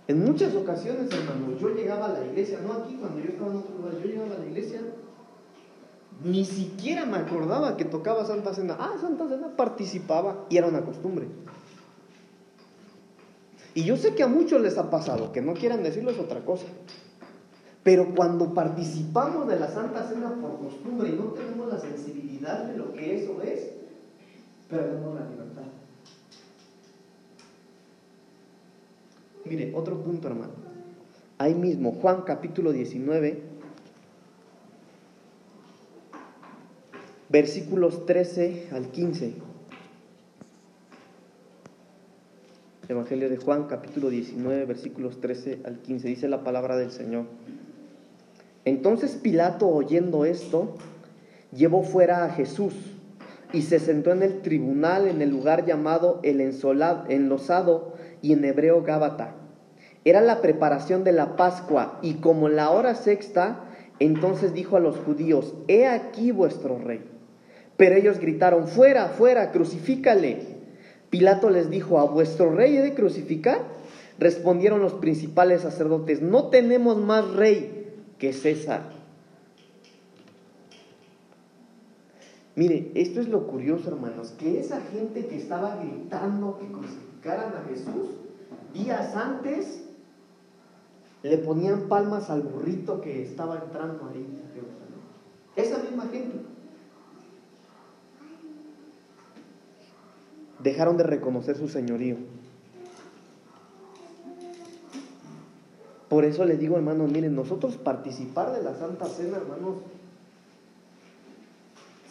[0.07, 3.57] En muchas ocasiones, hermano, yo llegaba a la iglesia, no aquí cuando yo estaba en
[3.57, 4.81] otro lugar, yo llegaba a la iglesia,
[6.23, 8.77] ni siquiera me acordaba que tocaba Santa Cena.
[8.79, 11.27] Ah, Santa Cena participaba y era una costumbre.
[13.75, 16.45] Y yo sé que a muchos les ha pasado, que no quieran decirlo es otra
[16.45, 16.67] cosa.
[17.89, 22.77] Pero cuando participamos de la Santa Cena por costumbre y no tenemos la sensibilidad de
[22.77, 23.71] lo que eso es,
[24.69, 25.63] perdemos la libertad.
[29.43, 30.51] Mire, otro punto, hermano.
[31.39, 33.41] Ahí mismo, Juan capítulo 19,
[37.29, 39.33] versículos 13 al 15.
[42.87, 46.07] Evangelio de Juan, capítulo 19, versículos 13 al 15.
[46.07, 47.25] Dice la palabra del Señor.
[48.65, 50.75] Entonces Pilato, oyendo esto,
[51.55, 52.73] llevó fuera a Jesús
[53.51, 58.83] y se sentó en el tribunal en el lugar llamado el enlosado y en hebreo
[58.83, 59.35] Gábata.
[60.05, 63.65] Era la preparación de la Pascua y como la hora sexta,
[63.99, 67.01] entonces dijo a los judíos, he aquí vuestro rey.
[67.75, 70.59] Pero ellos gritaron, fuera, fuera, crucifícale.
[71.09, 73.59] Pilato les dijo, ¿a vuestro rey he de crucificar?
[74.19, 77.78] Respondieron los principales sacerdotes, no tenemos más rey
[78.19, 78.91] que César.
[82.55, 87.69] Mire, esto es lo curioso, hermanos, que esa gente que estaba gritando que crucificaran a
[87.69, 88.09] Jesús,
[88.73, 89.85] días antes
[91.23, 94.25] le ponían palmas al burrito que estaba entrando ahí.
[95.55, 96.49] Esa misma gente.
[100.59, 102.17] dejaron de reconocer su señorío.
[106.09, 109.77] Por eso les digo, hermanos, miren, nosotros participar de la Santa Cena, hermanos,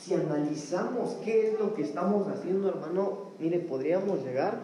[0.01, 4.61] si analizamos qué es lo que estamos haciendo, hermano, mire, podríamos llegar,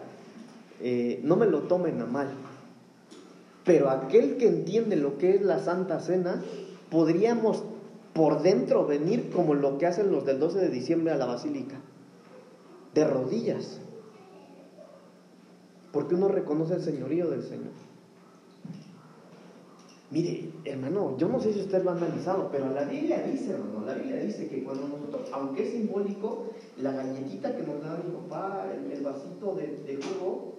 [0.81, 2.29] eh, no me lo tomen a mal,
[3.65, 6.41] pero aquel que entiende lo que es la Santa Cena,
[6.89, 7.63] podríamos
[8.13, 11.75] por dentro venir como lo que hacen los del 12 de diciembre a la Basílica
[12.93, 13.81] de rodillas,
[15.91, 17.84] porque uno reconoce el señorío del Señor.
[20.11, 23.85] Mire, hermano, yo no sé si usted lo ha analizado, pero la Biblia dice, hermano,
[23.85, 28.11] la Biblia dice que cuando nosotros, aunque es simbólico, la galletita que nos da mi
[28.11, 30.53] papá, el, vasito de, de, jugo,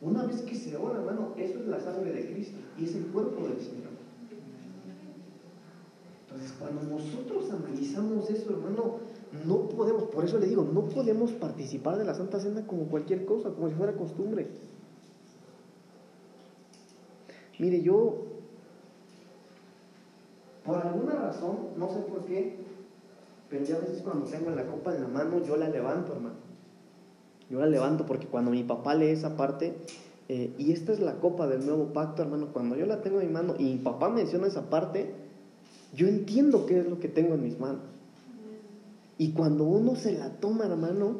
[0.00, 3.06] una vez que se ora, hermano, eso es la sangre de Cristo y es el
[3.06, 3.88] cuerpo del Señor.
[6.26, 8.96] Entonces, cuando nosotros analizamos eso, hermano,
[9.46, 13.24] no podemos, por eso le digo, no podemos participar de la Santa Cena como cualquier
[13.24, 14.48] cosa, como si fuera costumbre.
[17.58, 18.24] Mire, yo,
[20.64, 22.56] por alguna razón, no sé por qué,
[23.50, 26.36] pero ya a veces cuando tengo la copa en la mano, yo la levanto, hermano.
[27.50, 29.74] Yo la levanto porque cuando mi papá lee esa parte,
[30.28, 33.28] eh, y esta es la copa del nuevo pacto, hermano, cuando yo la tengo en
[33.28, 35.14] mi mano y mi papá menciona esa parte,
[35.94, 37.82] yo entiendo qué es lo que tengo en mis manos.
[39.16, 41.16] Y cuando uno se la toma, hermano,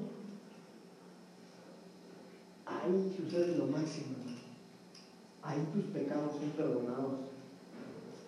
[2.66, 4.17] ahí sucede lo máximo.
[5.48, 7.14] Ahí tus pecados son perdonados.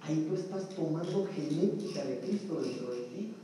[0.00, 3.35] Ahí tú estás tomando genética de Cristo dentro de ti.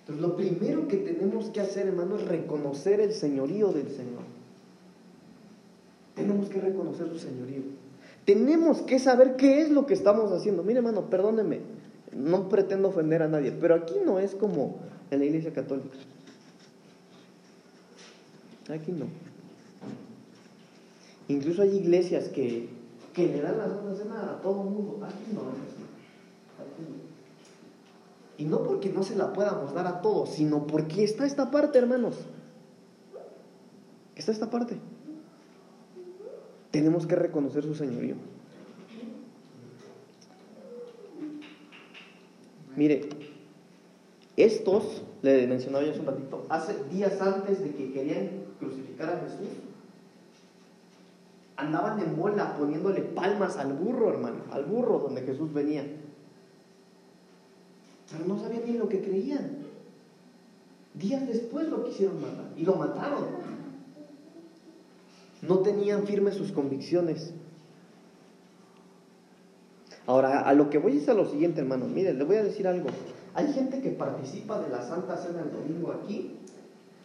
[0.00, 4.24] Entonces lo primero que tenemos que hacer, hermano, es reconocer el señorío del Señor.
[6.16, 7.62] Tenemos que reconocer su señorío.
[8.24, 10.64] Tenemos que saber qué es lo que estamos haciendo.
[10.64, 11.60] Mire, hermano, perdóneme.
[12.12, 14.80] No pretendo ofender a nadie, pero aquí no es como
[15.12, 15.96] en la iglesia católica.
[18.68, 19.29] Aquí no.
[21.30, 22.68] Incluso hay iglesias que,
[23.14, 24.98] que le dan la Santa Cena a todo el mundo.
[25.04, 25.84] Aquí no es así.
[28.36, 31.78] Y no porque no se la podamos dar a todos, sino porque está esta parte,
[31.78, 32.16] hermanos.
[34.16, 34.76] Está esta parte.
[36.72, 38.16] Tenemos que reconocer su señorío.
[42.74, 43.08] Mire,
[44.36, 49.20] estos, le mencionaba yo hace un ratito, hace días antes de que querían crucificar a
[49.20, 49.69] Jesús,
[51.60, 55.84] andaban en bola poniéndole palmas al burro, hermano, al burro donde Jesús venía.
[58.10, 59.58] Pero no sabían ni lo que creían.
[60.94, 63.24] Días después lo quisieron matar y lo mataron.
[65.42, 67.32] No tenían firmes sus convicciones.
[70.06, 71.86] Ahora, a lo que voy es a lo siguiente, hermano.
[71.86, 72.88] Miren, le voy a decir algo.
[73.34, 76.36] Hay gente que participa de la Santa Cena el domingo aquí,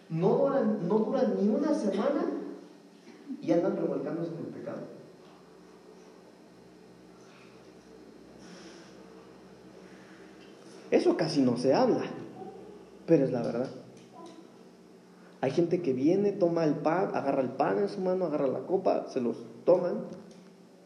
[0.09, 2.25] no duran, no duran ni una semana
[3.41, 4.79] y andan revolcándose en el pecado.
[10.91, 12.03] Eso casi no se habla,
[13.05, 13.69] pero es la verdad.
[15.41, 18.61] Hay gente que viene, toma el pan, agarra el pan en su mano, agarra la
[18.61, 20.05] copa, se los toman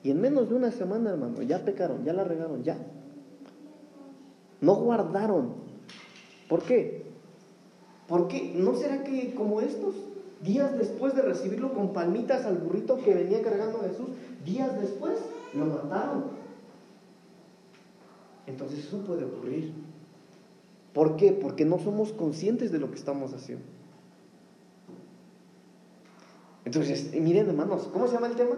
[0.03, 2.77] y en menos de una semana, hermano, ya pecaron, ya la regaron, ya.
[4.61, 5.53] No guardaron.
[6.47, 7.05] ¿Por qué?
[8.07, 9.95] Porque ¿no será que como estos,
[10.41, 14.09] días después de recibirlo con palmitas al burrito que venía cargando Jesús,
[14.45, 15.19] días después
[15.53, 16.25] lo mataron?
[18.47, 19.73] Entonces eso puede ocurrir.
[20.93, 21.31] ¿Por qué?
[21.31, 23.65] Porque no somos conscientes de lo que estamos haciendo.
[26.65, 28.55] Entonces, miren hermanos, ¿cómo se llama el tema?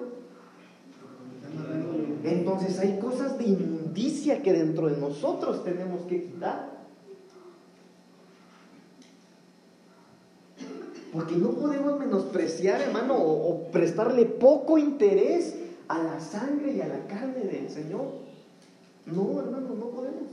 [2.23, 6.80] Entonces hay cosas de inmundicia que dentro de nosotros tenemos que quitar.
[11.11, 15.55] Porque no podemos menospreciar, hermano, o, prestarle poco interés
[15.87, 18.07] a la sangre y a la carne del Señor.
[19.05, 20.29] No, hermano, no podemos.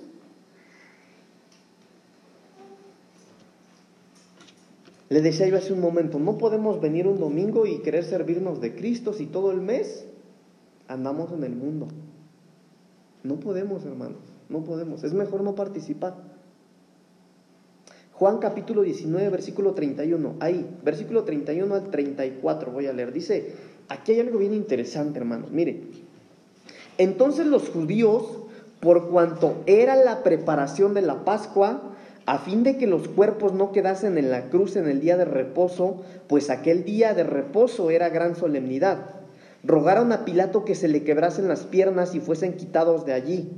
[5.09, 8.75] Le decía yo hace un momento, no podemos venir un domingo y querer servirnos de
[8.75, 10.05] Cristo si todo el mes
[10.87, 11.88] andamos en el mundo.
[13.25, 15.03] No podemos, hermanos, no podemos.
[15.03, 16.38] Es mejor no participar.
[18.19, 20.35] Juan capítulo 19, versículo 31.
[20.41, 23.13] Ahí, versículo 31 al 34 voy a leer.
[23.13, 23.53] Dice,
[23.89, 25.53] aquí hay algo bien interesante, hermanos.
[25.53, 25.83] Mire,
[26.99, 28.25] entonces los judíos,
[28.81, 31.95] por cuanto era la preparación de la Pascua,
[32.27, 35.25] a fin de que los cuerpos no quedasen en la cruz en el día de
[35.25, 39.15] reposo, pues aquel día de reposo era gran solemnidad.
[39.63, 43.49] Rogaron a Pilato que se le quebrasen las piernas y fuesen quitados de allí.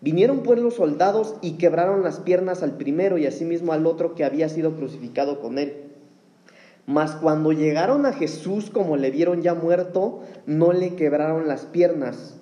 [0.00, 4.24] Vinieron pues los soldados y quebraron las piernas al primero y asimismo al otro que
[4.24, 5.88] había sido crucificado con él.
[6.86, 12.38] Mas cuando llegaron a Jesús, como le vieron ya muerto, no le quebraron las piernas.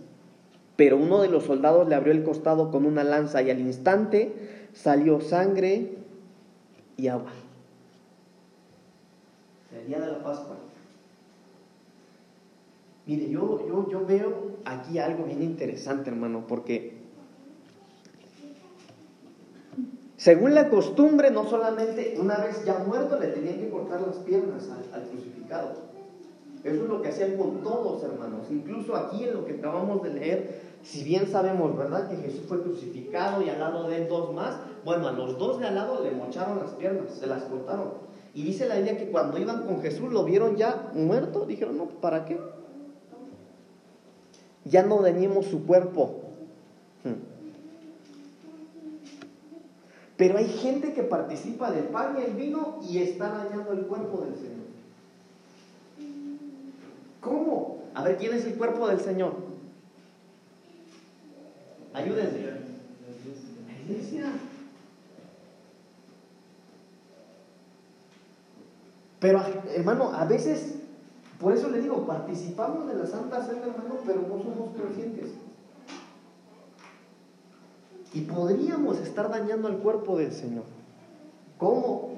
[0.77, 4.69] Pero uno de los soldados le abrió el costado con una lanza y al instante
[4.75, 5.97] salió sangre
[6.99, 7.33] y agua.
[9.73, 10.57] El de la Pascua.
[13.07, 16.96] Mire, yo, yo, yo veo aquí algo bien interesante, hermano, porque
[20.17, 24.69] según la costumbre, no solamente una vez ya muerto le tenían que cortar las piernas
[24.93, 25.73] al, crucificado.
[26.65, 28.47] Eso es lo que hacían con todos, hermanos.
[28.51, 32.63] Incluso aquí en lo que acabamos de leer, si bien sabemos, ¿verdad?, que Jesús fue
[32.63, 36.03] crucificado y al lado de él dos más, bueno, a los dos de al lado
[36.03, 37.91] le mocharon las piernas, se las cortaron.
[38.35, 41.85] Y dice la idea que cuando iban con Jesús lo vieron ya muerto, dijeron, no,
[41.87, 42.41] ¿para qué?
[44.65, 46.26] Ya no dañemos su cuerpo.
[50.17, 54.23] Pero hay gente que participa del pan y el vino y está dañando el cuerpo
[54.23, 54.67] del Señor.
[57.21, 57.83] ¿Cómo?
[57.95, 59.35] A ver, ¿quién es el cuerpo del Señor?
[61.93, 62.39] Ayúdenme.
[63.67, 64.33] La iglesia.
[69.19, 69.43] Pero,
[69.75, 70.77] hermano, a veces,
[71.41, 75.31] por eso le digo, participamos de la Santa Cena, hermano, pero no somos conscientes.
[78.17, 80.63] Y podríamos estar dañando al cuerpo del Señor.
[81.59, 82.13] ¿Cómo?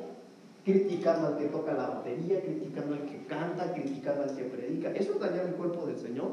[0.64, 4.92] Criticando al que toca la batería, criticando al que canta, criticando al que predica.
[4.92, 6.28] ¿Eso es dañar el cuerpo del Señor?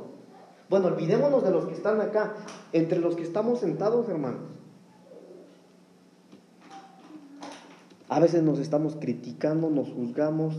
[0.70, 2.36] Bueno, olvidémonos de los que están acá,
[2.74, 4.42] entre los que estamos sentados, hermanos.
[8.08, 10.58] A veces nos estamos criticando, nos juzgamos,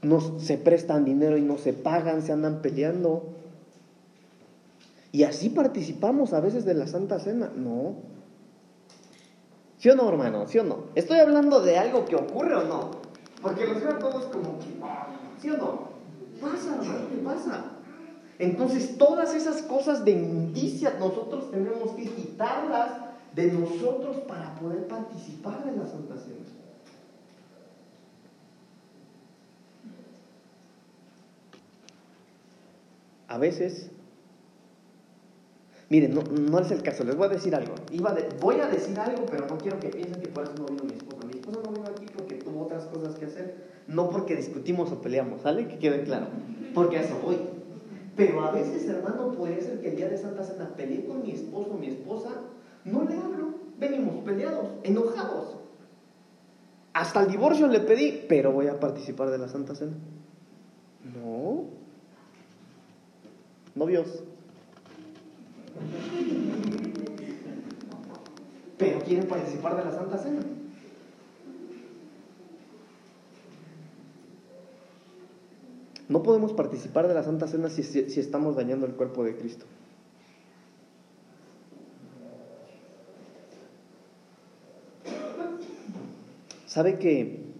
[0.00, 3.24] nos, se prestan dinero y no se pagan, se andan peleando.
[5.10, 7.50] Y así participamos a veces de la Santa Cena.
[7.56, 8.11] No.
[9.82, 10.46] ¿Sí o no, hermano?
[10.46, 10.84] ¿Sí o no?
[10.94, 12.92] Estoy hablando de algo que ocurre o no.
[13.42, 14.66] Porque los veo todos como que,
[15.40, 15.88] ¿sí o no?
[16.40, 17.64] Pasa, hermano, ¿qué pasa?
[18.38, 22.92] Entonces, todas esas cosas de inmundicia nosotros tenemos que quitarlas
[23.34, 26.46] de nosotros para poder participar de la Santa Cena.
[33.26, 33.90] A veces,
[35.92, 37.74] miren, no, es el caso, les voy a decir algo.
[38.40, 40.94] Voy a decir algo, pero no quiero que piensen que por eso no vino mi
[40.94, 41.26] esposa.
[41.26, 43.56] Mi esposa no vino aquí porque tuvo otras cosas que hacer,
[43.88, 45.68] no porque discutimos o peleamos, ¿sale?
[45.68, 46.28] Que quede claro,
[46.72, 47.36] porque a eso voy.
[48.16, 51.32] Pero a veces, hermano, puede ser que el día de Santa Cena peleé con mi
[51.32, 52.30] esposo o mi esposa,
[52.86, 55.58] no le hablo, venimos peleados, enojados.
[56.94, 59.92] Hasta el divorcio le pedí, pero voy a participar de la Santa Cena.
[61.14, 61.64] No.
[63.74, 64.24] Novios.
[68.78, 70.42] Pero quieren participar de la Santa Cena.
[76.08, 79.64] No podemos participar de la Santa Cena si, si, estamos dañando el cuerpo de Cristo.
[86.66, 87.52] ¿Sabe que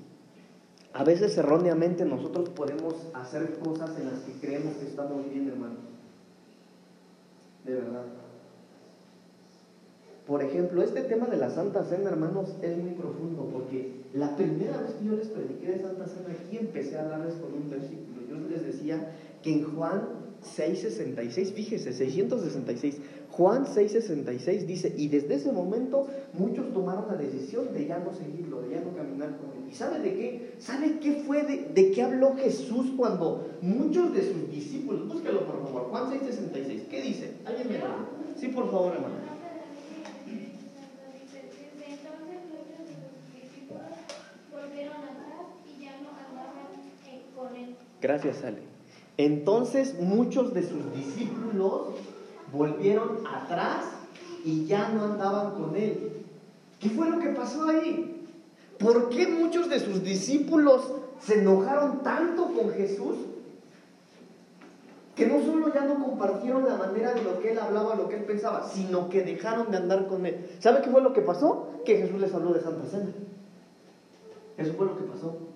[0.92, 5.91] a veces erróneamente nosotros podemos hacer cosas en las que creemos que estamos bien, hermanos?
[7.64, 8.02] De verdad.
[10.26, 14.80] Por ejemplo, este tema de la Santa Cena, hermanos, es muy profundo porque la primera
[14.80, 18.22] vez que yo les prediqué de Santa Cena aquí empecé a hablarles con un versículo.
[18.28, 19.10] Yo les decía
[19.42, 20.00] que en Juan
[20.42, 22.96] 6:66, fíjese, 666,
[23.30, 28.62] Juan 6:66 dice, y desde ese momento muchos tomaron la decisión de ya no seguirlo,
[28.62, 29.70] de ya no caminar con él.
[29.70, 30.52] ¿Y sabe de qué?
[30.58, 35.62] ¿Sabe qué fue, de, de qué habló Jesús cuando muchos de sus discípulos, búsquelo por
[35.62, 37.30] favor, Juan 6:66, ¿qué dice?
[37.44, 39.14] ¿Alguien me lo Sí, por favor, hermano.
[48.00, 48.71] Gracias, Ale.
[49.24, 51.90] Entonces muchos de sus discípulos
[52.52, 53.84] volvieron atrás
[54.44, 56.24] y ya no andaban con él.
[56.80, 58.26] ¿Qué fue lo que pasó ahí?
[58.80, 63.14] ¿Por qué muchos de sus discípulos se enojaron tanto con Jesús?
[65.14, 68.16] Que no solo ya no compartieron la manera de lo que él hablaba, lo que
[68.16, 70.50] él pensaba, sino que dejaron de andar con él.
[70.58, 71.68] ¿Sabe qué fue lo que pasó?
[71.84, 73.12] Que Jesús les habló de Santa Cena.
[74.58, 75.51] Eso fue lo que pasó.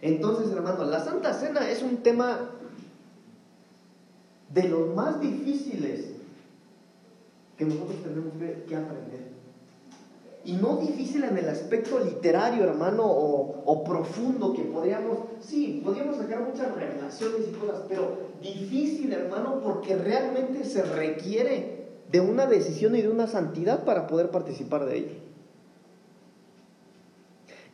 [0.00, 2.50] Entonces, hermano, la Santa Cena es un tema
[4.52, 6.12] de los más difíciles
[7.56, 8.32] que nosotros tenemos
[8.68, 9.38] que aprender.
[10.44, 16.40] Y no difícil en el aspecto literario, hermano, o, profundo, que podríamos, sí, podríamos sacar
[16.40, 23.02] muchas revelaciones y cosas, pero difícil, hermano, porque realmente se requiere de una decisión y
[23.02, 25.12] de una santidad para poder participar de ella.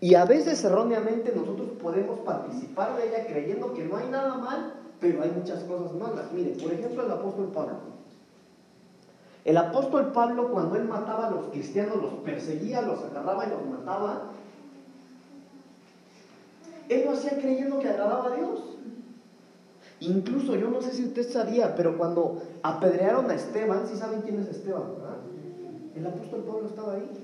[0.05, 4.74] Y a veces erróneamente nosotros podemos participar de ella creyendo que no hay nada mal,
[5.00, 6.30] pero hay muchas cosas malas.
[6.34, 7.76] Mire, por ejemplo, el apóstol Pablo.
[9.46, 13.66] El apóstol Pablo cuando él mataba a los cristianos, los perseguía, los agarraba y los
[13.66, 14.24] mataba,
[16.90, 18.61] él lo hacía creyendo que agradaba a Dios.
[20.00, 24.38] Incluso yo no sé si usted sabía, pero cuando apedrearon a Esteban, si saben quién
[24.38, 25.16] es Esteban, ¿verdad?
[25.96, 27.23] El apóstol Pablo estaba ahí.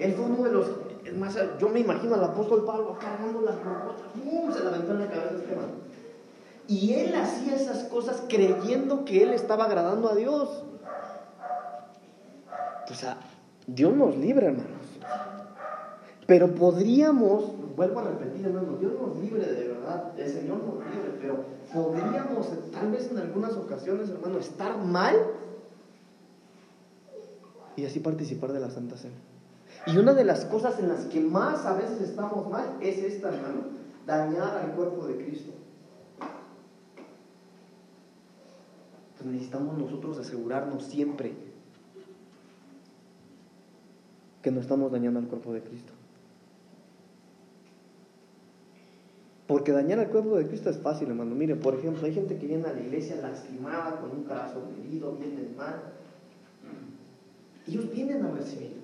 [0.00, 0.66] Él fue uno de los.
[1.04, 4.52] Es más, yo me imagino al apóstol Pablo cargando la ¡pum!
[4.52, 5.70] Se la aventó en la cabeza a Esteban.
[6.66, 10.64] Y él hacía esas cosas creyendo que él estaba agradando a Dios.
[12.90, 13.18] O sea,
[13.66, 14.70] Dios nos libre, hermanos.
[16.26, 17.44] Pero podríamos,
[17.76, 22.48] vuelvo a repetir, hermanos, Dios nos libre de verdad, el Señor nos libre, pero podríamos,
[22.70, 25.16] tal vez en algunas ocasiones, hermano, estar mal
[27.76, 29.16] y así participar de la Santa Cena.
[29.86, 33.28] Y una de las cosas en las que más a veces estamos mal es esta,
[33.28, 33.62] hermano,
[34.06, 35.52] dañar al cuerpo de Cristo.
[39.12, 41.34] Entonces necesitamos nosotros asegurarnos siempre
[44.42, 45.92] que no estamos dañando al cuerpo de Cristo.
[49.46, 51.34] Porque dañar al cuerpo de Cristo es fácil, hermano.
[51.34, 55.16] Mire, por ejemplo, hay gente que viene a la iglesia lastimada, con un corazón herido,
[55.16, 55.74] vienen mal.
[57.66, 58.79] Ellos vienen a recibir.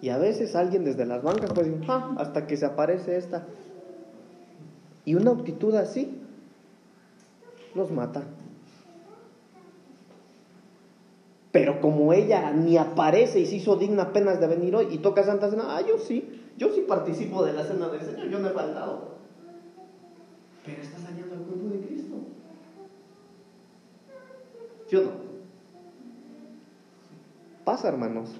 [0.00, 3.44] Y a veces alguien desde las bancas puede decir, ah, hasta que se aparece esta.
[5.04, 6.20] Y una actitud así
[7.74, 8.22] los mata.
[11.50, 15.24] Pero como ella ni aparece y se hizo digna apenas de venir hoy y toca
[15.24, 18.48] Santa Cena, ah, yo sí, yo sí participo de la cena del Señor, yo no
[18.48, 19.18] he faltado.
[20.64, 22.16] Pero está saliendo al cuerpo de Cristo.
[24.90, 25.10] ¿Yo no?
[27.64, 28.30] Pasa, hermanos.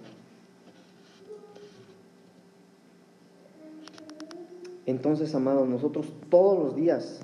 [4.88, 7.20] Entonces, amados, nosotros todos los días,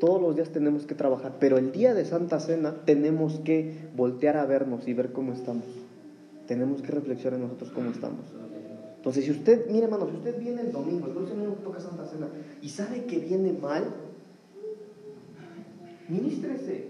[0.00, 4.36] todos los días tenemos que trabajar, pero el día de Santa Cena tenemos que voltear
[4.36, 5.62] a vernos y ver cómo estamos.
[6.48, 8.26] Tenemos que reflexionar nosotros cómo estamos.
[8.96, 12.26] Entonces, si usted, mire hermano, si usted viene el domingo, el próximo toca Santa Cena
[12.60, 13.84] y sabe que viene mal,
[16.08, 16.88] ministrese.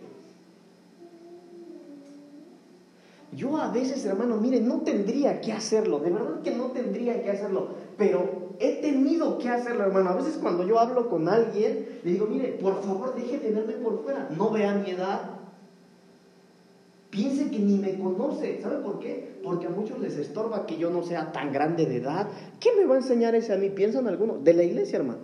[3.37, 7.31] Yo a veces, hermano, mire, no tendría que hacerlo, de verdad que no tendría que
[7.31, 7.69] hacerlo,
[7.99, 10.11] pero he tenido que hacerlo, hermano.
[10.11, 13.75] A veces cuando yo hablo con alguien, le digo, mire, por favor, deje de verme
[13.75, 15.31] por fuera, no vea mi edad.
[17.11, 18.61] Piense que ni me conoce.
[18.61, 19.39] ¿Sabe por qué?
[19.45, 22.29] Porque a muchos les estorba que yo no sea tan grande de edad.
[22.59, 23.71] ¿Qué me va a enseñar ese a mí?
[23.71, 24.43] ¿Piensan algunos?
[24.43, 25.21] De la iglesia, hermano.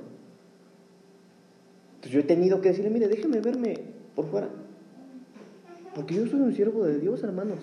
[1.97, 3.79] Entonces yo he tenido que decirle, mire, déjeme verme
[4.15, 4.49] por fuera.
[5.95, 7.59] Porque yo soy un siervo de Dios, hermanos.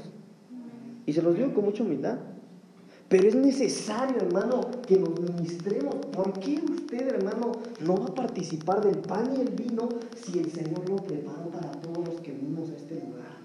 [1.05, 2.17] Y se los digo con mucha humildad.
[3.09, 5.95] Pero es necesario, hermano, que nos ministremos.
[6.11, 10.51] ¿Por qué usted, hermano, no va a participar del pan y el vino si el
[10.51, 13.37] Señor lo preparó para todos los que venimos a este lugar?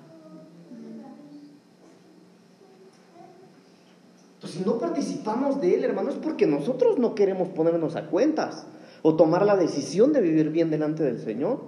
[4.34, 8.66] Entonces, si no participamos de Él, hermano, es porque nosotros no queremos ponernos a cuentas
[9.02, 11.60] o tomar la decisión de vivir bien delante del Señor.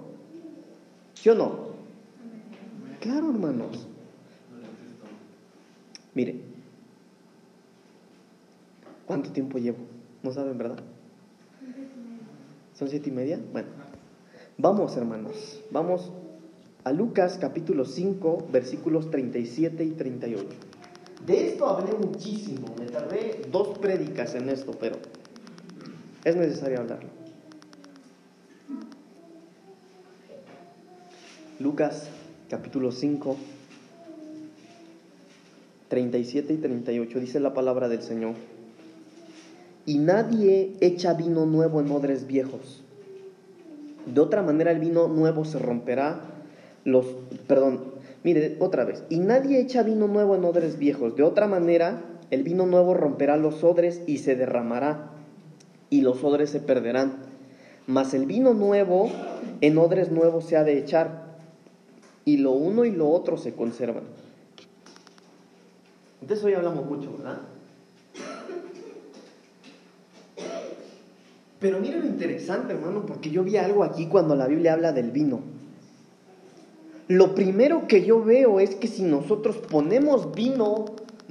[1.13, 1.75] ¿Sí o no?
[2.99, 3.87] Claro, hermanos.
[6.13, 6.54] Mire,
[9.05, 9.77] ¿cuánto tiempo llevo?
[10.23, 10.79] No saben, ¿verdad?
[12.73, 13.39] ¿Son siete y media?
[13.53, 13.69] Bueno,
[14.57, 16.11] vamos hermanos, vamos
[16.83, 20.47] a Lucas capítulo 5, versículos 37 y 38.
[21.25, 24.97] De esto hablé muchísimo, me tardé dos prédicas en esto, pero
[26.23, 27.09] es necesario hablarlo.
[31.59, 32.09] Lucas
[32.49, 33.37] capítulo 5,
[35.87, 38.35] 37 y 38 dice la palabra del Señor.
[39.85, 42.83] Y nadie echa vino nuevo en odres viejos.
[44.05, 46.21] De otra manera el vino nuevo se romperá,
[46.83, 47.05] los,
[47.47, 47.81] perdón,
[48.23, 51.15] mire otra vez, y nadie echa vino nuevo en odres viejos.
[51.15, 55.11] De otra manera el vino nuevo romperá los odres y se derramará,
[55.89, 57.17] y los odres se perderán.
[57.87, 59.09] Mas el vino nuevo
[59.61, 61.37] en odres nuevos se ha de echar,
[62.25, 64.03] y lo uno y lo otro se conservan.
[66.21, 67.41] Entonces hoy hablamos mucho, ¿verdad?
[71.59, 75.11] Pero mira lo interesante, hermano, porque yo vi algo aquí cuando la Biblia habla del
[75.11, 75.41] vino.
[77.07, 80.85] Lo primero que yo veo es que si nosotros ponemos vino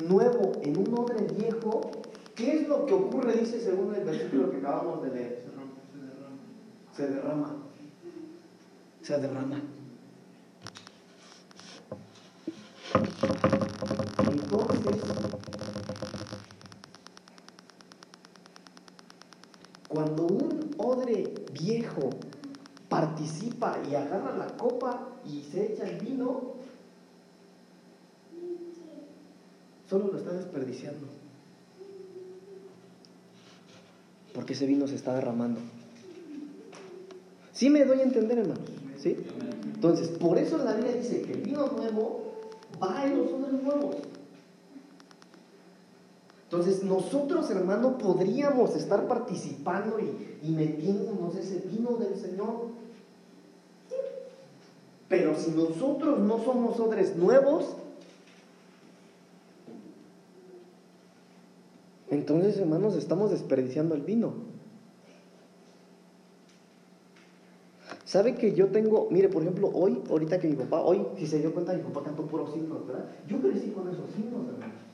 [0.09, 1.91] nuevo en un odre viejo,
[2.35, 3.35] ¿qué es lo que ocurre?
[3.35, 5.45] Dice según el versículo que acabamos de leer.
[6.97, 7.57] Se derrama.
[9.03, 9.61] Se derrama.
[14.71, 15.74] Entonces,
[19.95, 22.11] cuando un odre viejo
[22.89, 26.55] participa y agarra la copa y se echa el vino,
[29.89, 31.07] solo lo está desperdiciando.
[34.35, 35.61] Porque ese vino se está derramando.
[37.53, 38.65] ¿Sí me doy a entender, hermanos?
[38.99, 39.17] ¿Sí?
[39.75, 42.33] Entonces, por eso la Biblia dice que el vino nuevo
[42.83, 43.97] va en los odres nuevos.
[46.55, 52.69] Entonces, nosotros, hermano, podríamos estar participando y, y metiéndonos ese vino del Señor.
[55.09, 57.75] Pero si nosotros no somos odres nuevos,
[62.09, 64.35] entonces, hermanos, estamos desperdiciando el vino.
[68.05, 71.41] ¿Sabe que yo tengo, mire, por ejemplo, hoy, ahorita que mi papá, hoy, si se
[71.41, 73.07] dio cuenta, mi papá cantó puros himnos, ¿verdad?
[73.27, 74.94] Yo crecí con esos himnos, hermanos.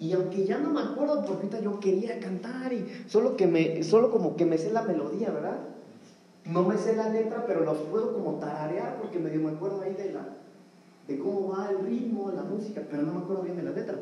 [0.00, 3.82] Y aunque ya no me acuerdo, porque ahorita yo quería cantar y solo que me,
[3.82, 5.58] solo como que me sé la melodía, ¿verdad?
[6.44, 9.94] No me sé la letra, pero los puedo como tararear porque medio me acuerdo ahí
[9.94, 10.26] de la,
[11.08, 13.98] de cómo va el ritmo, la música, pero no me acuerdo bien de la letra.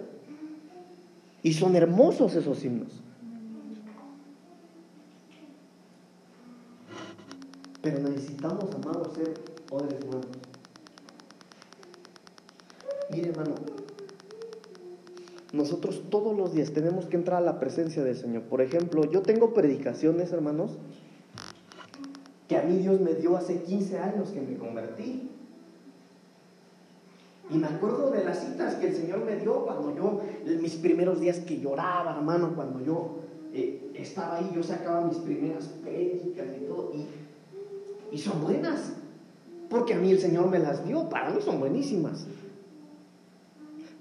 [1.43, 3.03] Y son hermosos esos himnos.
[7.82, 9.34] Pero necesitamos, amados, ser
[9.70, 10.26] odres nuevos.
[13.11, 13.55] Mire, hermano,
[15.53, 18.42] nosotros todos los días tenemos que entrar a la presencia del Señor.
[18.44, 20.72] Por ejemplo, yo tengo predicaciones, hermanos,
[22.48, 25.28] que a mí Dios me dio hace 15 años que me convertí.
[27.50, 30.20] Y me acuerdo de las citas que el Señor me dio cuando yo,
[30.61, 33.18] mis primeros días que lloraba, hermano, cuando yo
[33.53, 36.92] eh, estaba ahí, yo sacaba mis primeras prédicas y todo.
[36.94, 37.07] Y
[38.12, 38.92] y son buenas,
[39.70, 42.26] porque a mí el Señor me las dio, para mí son buenísimas.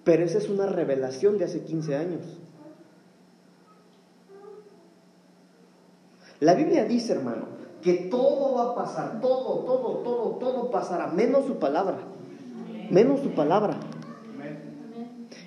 [0.03, 2.21] Pero esa es una revelación de hace 15 años.
[6.39, 7.45] La Biblia dice, hermano,
[7.83, 11.99] que todo va a pasar, todo, todo, todo, todo pasará, menos su palabra.
[12.89, 13.77] Menos su palabra.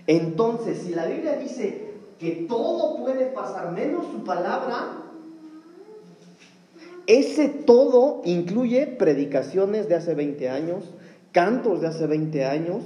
[0.06, 5.00] Entonces, si la Biblia dice que todo puede pasar menos su palabra,
[7.06, 10.84] ese todo incluye predicaciones de hace 20 años,
[11.32, 12.82] cantos de hace 20 años,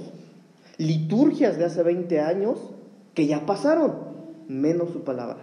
[0.79, 2.57] liturgias de hace 20 años
[3.13, 3.93] que ya pasaron,
[4.47, 5.37] menos su palabra.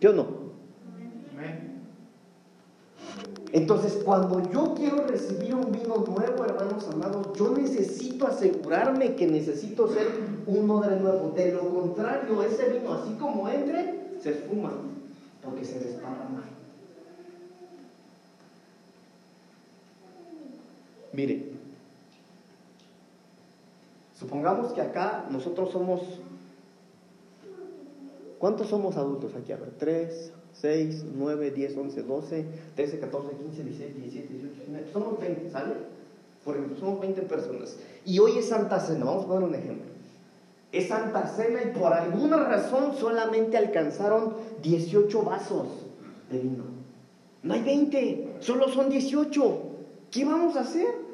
[0.00, 0.48] ¿Yo no?
[3.50, 9.88] Entonces, cuando yo quiero recibir un vino nuevo, hermanos amados, yo necesito asegurarme que necesito
[9.88, 10.06] ser
[10.46, 11.32] un odre nuevo.
[11.34, 14.70] De lo contrario, ese vino, así como entre, se esfuma,
[15.42, 16.44] porque se desparrama.
[21.14, 21.47] Mire,
[24.18, 26.00] supongamos que acá nosotros somos,
[28.38, 29.52] ¿cuántos somos adultos aquí?
[29.52, 34.92] A ver, 3, 6, 9, 10, 11, 12, 13, 14, 15, 16, 17, 18, 19,
[34.92, 35.74] somos 20, ¿sale?
[36.44, 37.76] Por ejemplo, somos 20 personas.
[38.04, 39.86] Y hoy es Santa Cena, vamos a poner un ejemplo.
[40.72, 45.68] Es Santa Cena y por alguna razón solamente alcanzaron 18 vasos
[46.30, 46.64] de vino.
[47.42, 49.62] No hay 20, solo son 18.
[50.10, 51.07] ¿Qué vamos a hacer?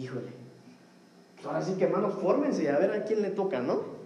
[0.00, 0.30] Híjole.
[1.44, 4.00] Ahora sí que hermanos, fórmense y a ver a quién le toca, ¿no?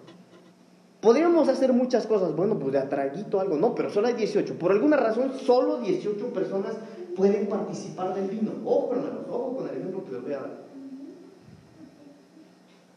[1.01, 4.59] Podríamos hacer muchas cosas, bueno, pues de atraguito algo, no, pero solo hay 18.
[4.59, 6.75] Por alguna razón, solo 18 personas
[7.15, 8.53] pueden participar del vino.
[8.65, 10.65] Ojo, hermanos, ojo con el ejemplo que les voy a dar.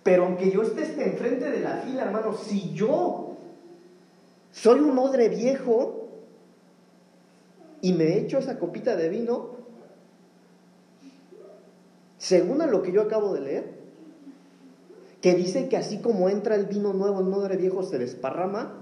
[0.04, 3.36] Pero aunque yo esté enfrente de la fila, hermanos, si yo
[4.52, 6.08] soy un odre viejo,
[7.82, 9.57] y me echo esa copita de vino,
[12.28, 13.72] según a lo que yo acabo de leer,
[15.22, 18.74] que dice que así como entra el vino nuevo, el odre viejo se desparrama,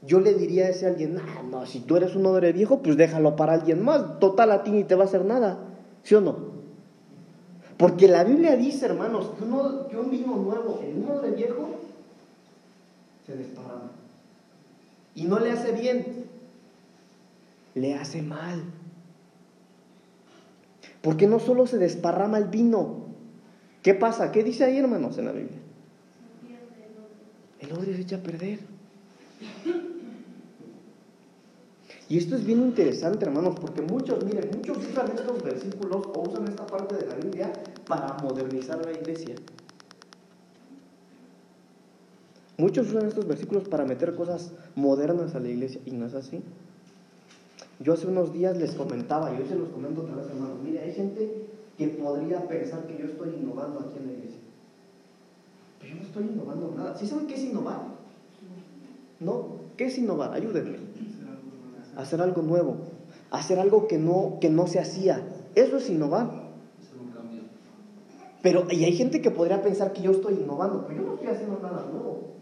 [0.00, 2.96] yo le diría a ese alguien, no, no, si tú eres un odre viejo, pues
[2.96, 5.58] déjalo para alguien más, total a ti ni te va a hacer nada,
[6.04, 6.52] ¿sí o no?
[7.76, 11.68] Porque la Biblia dice, hermanos, que, un vino nuevo en un odre viejo
[13.26, 13.90] se desparrama.
[15.14, 16.24] Y no le hace bien,
[17.74, 18.62] le hace mal.
[21.02, 23.06] Porque no solo se desparrama el vino.
[23.82, 24.30] ¿Qué pasa?
[24.30, 25.58] ¿Qué dice ahí, hermanos, en la Biblia?
[27.60, 28.60] El odre se echa a perder.
[32.08, 36.46] Y esto es bien interesante, hermanos, porque muchos, miren, muchos usan estos versículos o usan
[36.46, 37.52] esta parte de la Biblia
[37.86, 39.34] para modernizar la iglesia.
[42.58, 46.42] Muchos usan estos versículos para meter cosas modernas a la iglesia y no es así.
[47.82, 50.58] Yo hace unos días les comentaba, y hoy se los comento otra vez, hermanos.
[50.62, 54.40] Mire, hay gente que podría pensar que yo estoy innovando aquí en la iglesia.
[55.80, 56.96] Pero yo no estoy innovando nada.
[56.96, 57.80] ¿Sí saben qué es innovar?
[59.18, 59.46] ¿No?
[59.76, 60.32] ¿Qué es innovar?
[60.32, 60.78] Ayúdenme.
[61.96, 62.76] Hacer algo nuevo.
[63.30, 65.22] Hacer algo que no, que no se hacía.
[65.54, 66.52] Eso es innovar.
[68.42, 71.28] Pero, y hay gente que podría pensar que yo estoy innovando, pero yo no estoy
[71.28, 72.32] haciendo nada nuevo.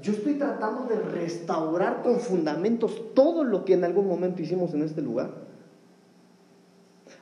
[0.00, 4.82] Yo estoy tratando de restaurar con fundamentos todo lo que en algún momento hicimos en
[4.82, 5.30] este lugar.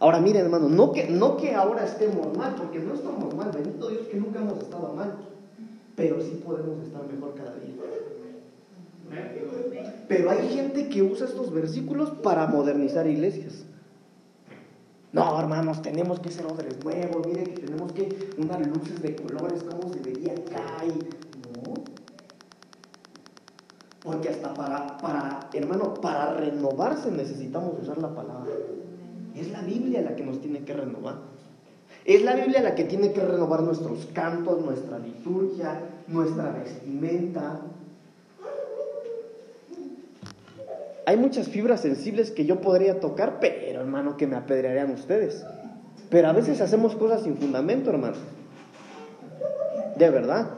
[0.00, 3.88] Ahora miren hermano, no que, no que ahora estemos mal, porque no estamos mal, bendito
[3.88, 5.14] Dios que nunca hemos estado mal,
[5.96, 7.74] pero sí podemos estar mejor cada día.
[10.06, 13.64] Pero hay gente que usa estos versículos para modernizar iglesias.
[15.10, 19.64] No, hermanos, tenemos que ser odres nuevos, miren que tenemos que unas luces de colores,
[19.64, 21.28] como se veía acá y
[24.03, 28.53] porque hasta para, para, hermano, para renovarse necesitamos usar la palabra.
[29.34, 31.16] Es la Biblia la que nos tiene que renovar.
[32.05, 37.61] Es la Biblia la que tiene que renovar nuestros cantos, nuestra liturgia, nuestra vestimenta.
[41.05, 45.44] Hay muchas fibras sensibles que yo podría tocar, pero hermano, que me apedrearían ustedes.
[46.11, 48.16] Pero a veces hacemos cosas sin fundamento, hermano.
[49.96, 50.57] De verdad.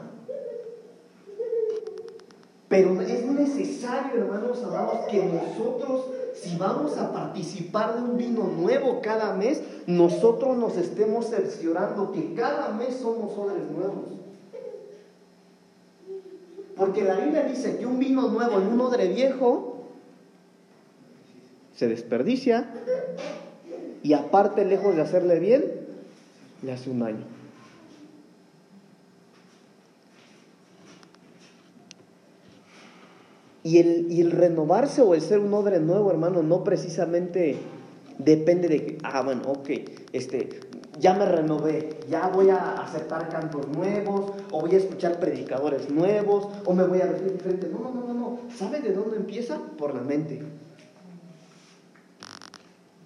[2.71, 9.01] Pero es necesario, hermanos amados, que nosotros, si vamos a participar de un vino nuevo
[9.01, 14.05] cada mes, nosotros nos estemos cerciorando que cada mes somos odres nuevos.
[16.77, 19.81] Porque la Biblia dice que un vino nuevo en un odre viejo
[21.75, 22.69] se desperdicia
[24.01, 25.65] y aparte, lejos de hacerle bien,
[26.63, 27.40] le hace un daño.
[33.63, 37.57] Y el, renovarse o el ser un odre nuevo, hermano, no precisamente
[38.17, 39.69] depende de que, ah, bueno, ok,
[40.13, 40.61] este,
[40.99, 46.47] ya me renové, ya voy a aceptar cantos nuevos, o voy a escuchar predicadores nuevos,
[46.65, 47.69] o me voy a vestir diferente.
[47.71, 48.39] No, no, no, no, no.
[48.55, 49.59] ¿Sabe de dónde empieza?
[49.77, 50.41] Por la mente.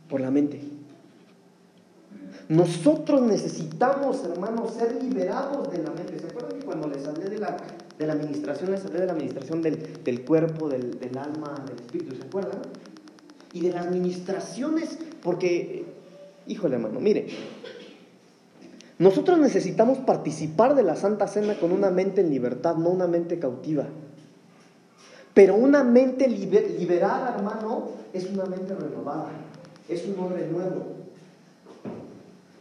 [0.10, 0.62] Por la mente.
[2.48, 6.20] Nosotros necesitamos, hermanos, ser liberados de la mente.
[6.20, 7.58] ¿Se acuerdan que cuando les hablé de la,
[7.98, 12.16] de la administración, de la administración del, del cuerpo, del, del, alma, del espíritu?
[12.16, 12.62] ¿Se acuerdan?
[13.54, 15.86] Y de las administraciones, porque,
[16.48, 17.28] híjole, hermano, mire,
[18.98, 23.40] nosotros necesitamos participar de la Santa Cena con una mente en libertad, no una mente
[23.40, 23.86] cautiva.
[25.34, 29.28] Pero una mente liberada, hermano, es una mente renovada,
[29.90, 30.96] es un hombre nuevo.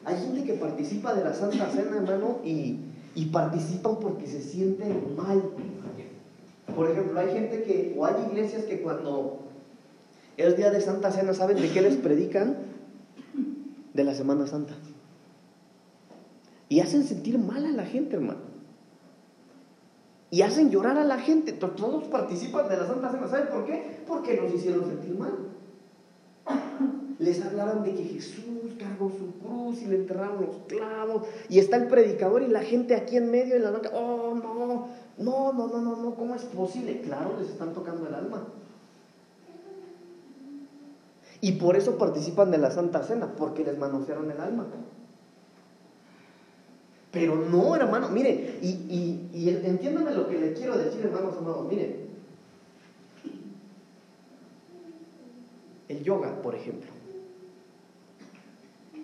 [0.04, 2.80] Hay gente que participa de la Santa Cena, hermano, y,
[3.14, 5.42] y participan porque se sienten mal.
[6.74, 9.40] Por ejemplo, hay gente que, o hay iglesias que cuando
[10.36, 12.56] es día de Santa Cena, ¿saben de qué les predican?
[13.92, 14.74] De la Semana Santa.
[16.68, 18.40] Y hacen sentir mal a la gente, hermano.
[20.30, 21.52] Y hacen llorar a la gente.
[21.52, 23.28] Todos participan de la Santa Cena.
[23.28, 24.00] ¿Saben por qué?
[24.08, 25.53] Porque nos hicieron sentir mal.
[27.18, 31.22] Les hablaron de que Jesús cargó su cruz y le enterraron los clavos.
[31.48, 34.88] Y está el predicador y la gente aquí en medio de la noche, oh no,
[35.18, 37.00] no, no, no, no, no, ¿cómo es posible?
[37.02, 38.44] Claro, les están tocando el alma.
[41.40, 44.66] Y por eso participan de la Santa Cena, porque les manosearon el alma.
[47.12, 51.68] Pero no, hermano, mire, y, y, y entiéndame lo que le quiero decir, hermanos amados,
[51.68, 52.08] miren.
[55.88, 56.93] El yoga, por ejemplo.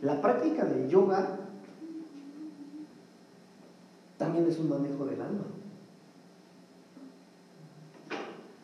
[0.02, 1.38] La práctica del yoga
[4.18, 5.44] también es un manejo del alma.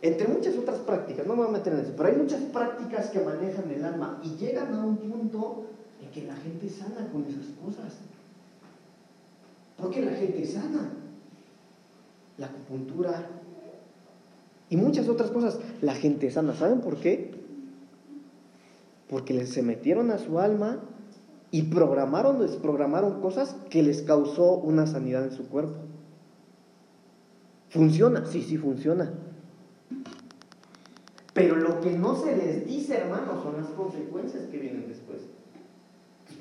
[0.03, 3.11] Entre muchas otras prácticas, no me voy a meter en eso, pero hay muchas prácticas
[3.11, 5.67] que manejan el alma y llegan a un punto
[6.03, 7.99] en que la gente sana con esas cosas.
[9.77, 10.91] Porque la gente sana.
[12.39, 13.27] La acupuntura
[14.69, 15.59] y muchas otras cosas.
[15.81, 17.35] La gente sana, ¿saben por qué?
[19.09, 20.81] Porque se metieron a su alma
[21.57, 25.77] y programaron, desprogramaron cosas que les causó una sanidad en su cuerpo.
[27.71, 28.27] ¿Funciona?
[28.27, 29.11] Sí, sí funciona.
[31.33, 35.21] Pero lo que no se les dice, hermanos, son las consecuencias que vienen después.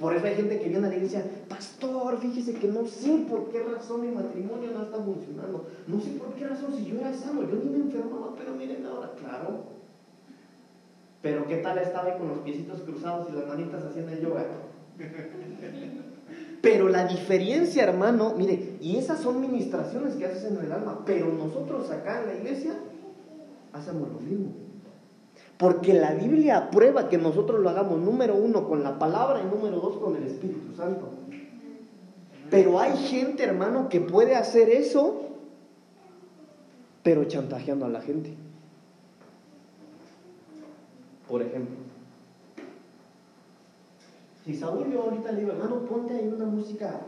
[0.01, 3.47] Por eso hay gente que viene a la iglesia, pastor, fíjese que no sé por
[3.51, 5.65] qué razón mi matrimonio no está funcionando.
[5.87, 8.85] No sé por qué razón, si yo era sano, yo ni me enfermaba, pero miren
[8.85, 9.63] ahora, claro.
[11.21, 14.45] Pero qué tal estaba ahí con los piecitos cruzados y las manitas haciendo el yoga.
[16.61, 21.31] Pero la diferencia, hermano, mire, y esas son ministraciones que haces en el alma, pero
[21.31, 22.73] nosotros acá en la iglesia
[23.71, 24.51] hacemos lo mismo.
[25.57, 29.79] Porque la Biblia aprueba que nosotros lo hagamos, número uno, con la palabra y número
[29.79, 31.09] dos, con el Espíritu Santo.
[32.49, 35.21] Pero hay gente, hermano, que puede hacer eso,
[37.03, 38.33] pero chantajeando a la gente.
[41.27, 41.75] Por ejemplo,
[44.45, 47.01] si Saúl yo ahorita le digo, hermano, ponte ahí una música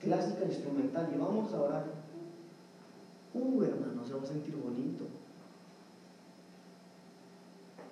[0.00, 1.84] clásica instrumental y vamos a orar.
[3.32, 5.06] Uh, hermano, se va a sentir bonito.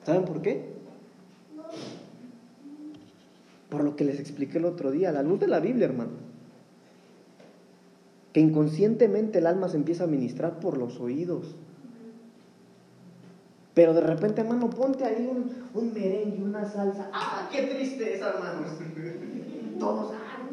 [0.04, 0.72] ¿Saben por qué?
[3.70, 6.12] Por lo que les expliqué el otro día, la luz de la Biblia, hermano.
[8.34, 11.54] Que inconscientemente el alma se empieza a ministrar por los oídos.
[13.74, 17.08] Pero de repente, hermano, ponte ahí un, un merengue, una salsa.
[17.12, 18.70] ¡Ah, qué tristeza, hermanos!
[19.78, 20.50] Todos, ¡ah,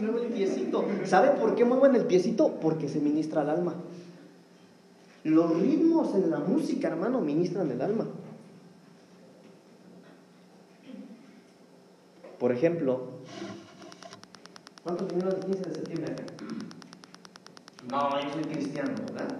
[0.00, 0.84] mueve el piecito!
[1.04, 2.54] ¿Sabe por qué mueven el piecito?
[2.60, 3.74] Porque se ministra al alma.
[5.22, 8.06] Los ritmos en la música, hermano, ministran el alma.
[12.40, 13.02] Por ejemplo,
[14.82, 16.16] ¿cuántos vinieron el 15 de septiembre?
[17.88, 19.38] No, yo soy cristiano, ¿verdad?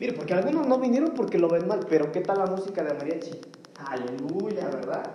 [0.00, 2.94] Mire, porque algunos no vinieron porque lo ven mal, pero ¿qué tal la música de
[2.94, 3.32] mariachi?
[3.84, 5.10] Aleluya, ¿verdad?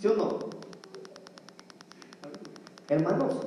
[0.00, 0.38] ¿Sí o no?
[2.88, 3.46] Hermanos,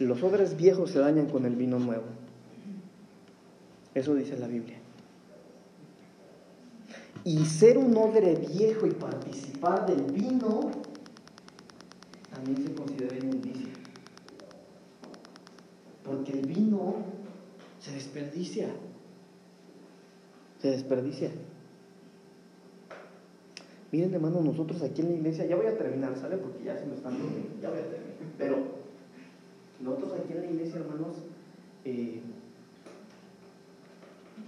[0.00, 2.04] los odres viejos se dañan con el vino nuevo.
[3.94, 4.78] Eso dice la Biblia.
[7.24, 10.70] Y ser un odre viejo y participar del vino
[12.34, 13.72] también se considera inmundicia.
[16.04, 16.96] Porque el vino
[17.80, 18.68] se desperdicia.
[20.60, 21.30] Se desperdicia.
[23.92, 26.36] Miren, hermano, nosotros aquí en la iglesia, ya voy a terminar, ¿sale?
[26.36, 27.16] Porque ya se me están
[27.62, 28.14] ya voy a terminar.
[28.36, 28.56] Pero
[29.80, 31.16] nosotros aquí en la iglesia, hermanos,
[31.84, 32.20] eh,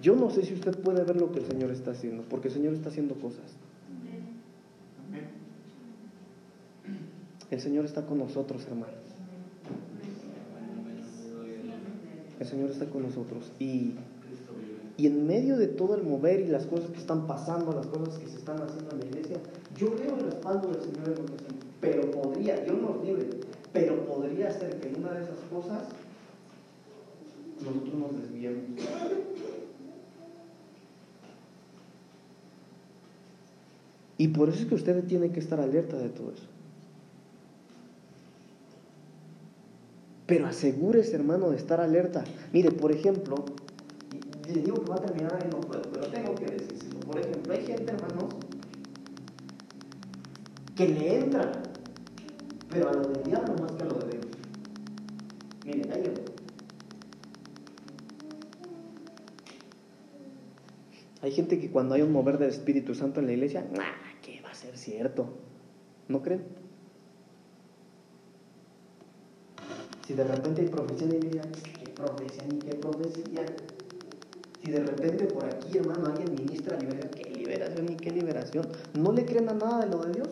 [0.03, 2.55] yo no sé si usted puede ver lo que el Señor está haciendo, porque el
[2.55, 3.45] Señor está haciendo cosas.
[7.51, 9.16] El Señor está con nosotros, hermanos.
[12.39, 13.51] El Señor está con nosotros.
[13.59, 13.95] Y,
[14.97, 18.19] y en medio de todo el mover y las cosas que están pasando, las cosas
[18.19, 19.37] que se están haciendo en la iglesia,
[19.77, 21.65] yo veo el respaldo del Señor en hacemos.
[21.81, 23.29] Pero podría, Dios nos libre,
[23.73, 25.89] pero podría ser que en una de esas cosas
[27.65, 28.65] nosotros nos desviemos.
[34.19, 36.47] Y por eso es que usted tiene que estar alerta de todo eso.
[40.27, 42.25] Pero asegúrese, hermano, de estar alerta.
[42.53, 43.37] Mire, por ejemplo,
[44.47, 47.01] le digo que va a terminar y no puedo, pero tengo que decírselo.
[47.01, 48.35] Por ejemplo, hay gente, hermanos,
[50.75, 51.53] que le entra,
[52.71, 54.27] pero a lo del diablo más que a lo de Dios.
[55.65, 56.03] Mire, hay
[61.23, 63.67] Hay gente que cuando hay un mover del Espíritu Santo en la iglesia,
[64.57, 65.29] ser cierto.
[66.09, 66.43] ¿No creen?
[70.07, 73.45] Si de repente hay profecía en la ¿qué profecía ni qué profecía?
[74.63, 78.69] Si de repente por aquí, hermano, alguien ministra liberación, ¿qué liberación ni qué liberación?
[78.95, 80.29] ¿No le creen a nada de lo de Dios?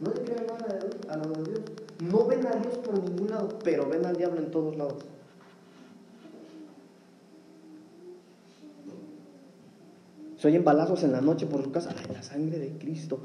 [0.00, 1.60] No le creen a nada de a lo de Dios.
[2.10, 5.04] No ven a Dios por ningún lado, pero ven al diablo en todos lados.
[10.36, 11.94] Se oyen balazos en la noche por su casa.
[11.96, 13.20] Ay, la sangre de Cristo.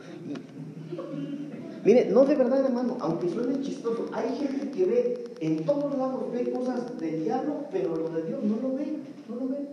[1.84, 6.32] Mire, no de verdad, hermano, aunque suene chistoso, hay gente que ve en todos lados,
[6.32, 8.98] ve cosas del diablo, pero lo de Dios no lo ve,
[9.28, 9.68] no lo ve.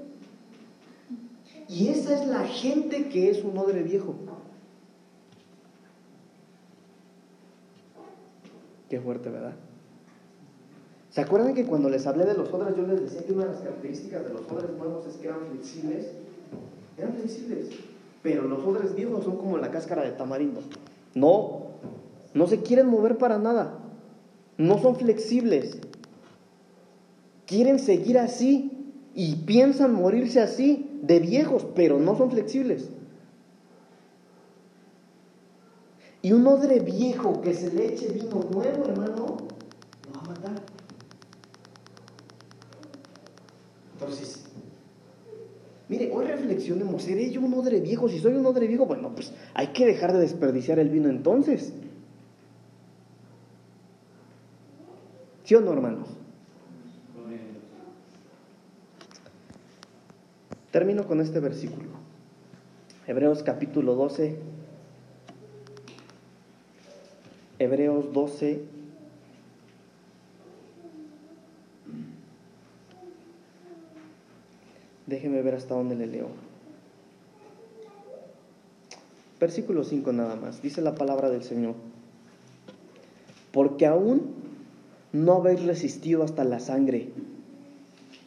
[1.69, 4.15] Y esa es la gente que es un odre viejo.
[8.89, 9.55] Qué fuerte, ¿verdad?
[11.11, 13.53] ¿Se acuerdan que cuando les hablé de los odres, yo les decía que una de
[13.53, 16.07] las características de los odres nuevos es que eran flexibles?
[16.97, 17.15] eran
[18.23, 20.61] pero los odres viejos son como la cáscara de tamarindo.
[21.15, 21.74] No
[22.35, 23.78] No se quieren mover para nada.
[24.59, 25.78] No son flexibles.
[27.47, 32.91] Quieren seguir así y piensan morirse así de viejos, pero no son flexibles.
[36.22, 39.37] Y un odre viejo que se le eche vino nuevo, hermano,
[40.07, 40.62] lo va a matar.
[43.93, 44.47] Entonces,
[45.89, 48.09] mire, hoy reflexionemos, ¿seré yo un odre viejo?
[48.09, 51.74] Si soy un odre viejo, bueno, pues hay que dejar de desperdiciar el vino entonces.
[55.45, 56.09] ¿Sí o no, hermanos?
[60.71, 61.91] Termino con este versículo.
[63.07, 64.39] Hebreos capítulo 12.
[67.59, 68.65] Hebreos 12.
[75.07, 76.29] Déjeme ver hasta dónde le leo.
[79.39, 80.63] Versículo 5 nada más.
[80.63, 81.75] Dice la palabra del Señor.
[83.53, 84.44] Porque aún
[85.15, 87.09] no habéis resistido hasta la sangre,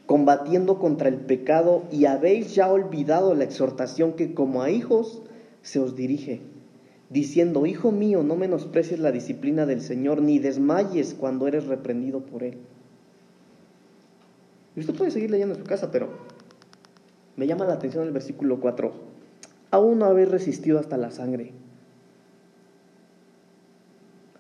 [0.06, 5.22] combatiendo contra el pecado y habéis ya olvidado la exhortación que como a hijos
[5.62, 6.40] se os dirige,
[7.10, 12.44] diciendo, Hijo mío, no menosprecies la disciplina del Señor, ni desmayes cuando eres reprendido por
[12.44, 12.58] Él.
[14.78, 16.08] Y usted puede seguir leyendo en su casa, pero
[17.36, 18.94] me llama la atención el versículo 4.
[19.72, 21.52] Aún no habéis resistido hasta la sangre.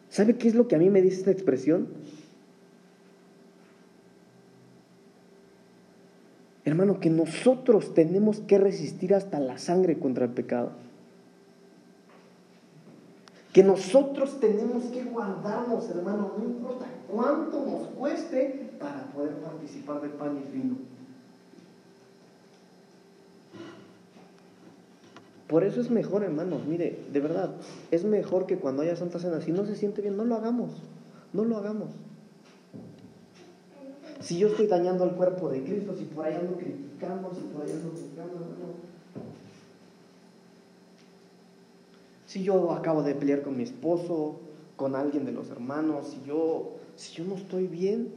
[0.09, 1.89] ¿Sabe qué es lo que a mí me dice esta expresión?
[6.67, 10.71] Hermano, que nosotros tenemos que resistir hasta la sangre contra el pecado.
[13.53, 20.11] Que nosotros tenemos que guardarnos, hermano, no importa cuánto nos cueste para poder participar del
[20.11, 20.75] pan y vino.
[25.47, 27.51] Por eso es mejor, hermanos, mire, de verdad,
[27.91, 30.71] es mejor que cuando haya Santa Cena, si no se siente bien, no lo hagamos,
[31.31, 31.91] no lo hagamos.
[34.27, 37.63] Si yo estoy dañando al cuerpo de Cristo, si por ahí ando criticando, si por
[37.63, 38.73] ahí ando buscando, hermano.
[42.25, 44.35] Si yo acabo de pelear con mi esposo,
[44.75, 48.09] con alguien de los hermanos, si yo, si yo no estoy bien,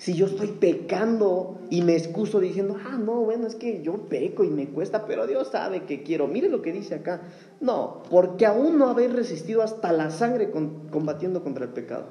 [0.00, 4.44] si yo estoy pecando y me excuso diciendo, ah, no, bueno, es que yo peco
[4.44, 6.26] y me cuesta, pero Dios sabe que quiero.
[6.26, 7.20] Mire lo que dice acá.
[7.60, 12.06] No, porque aún no habéis resistido hasta la sangre combatiendo contra el pecado.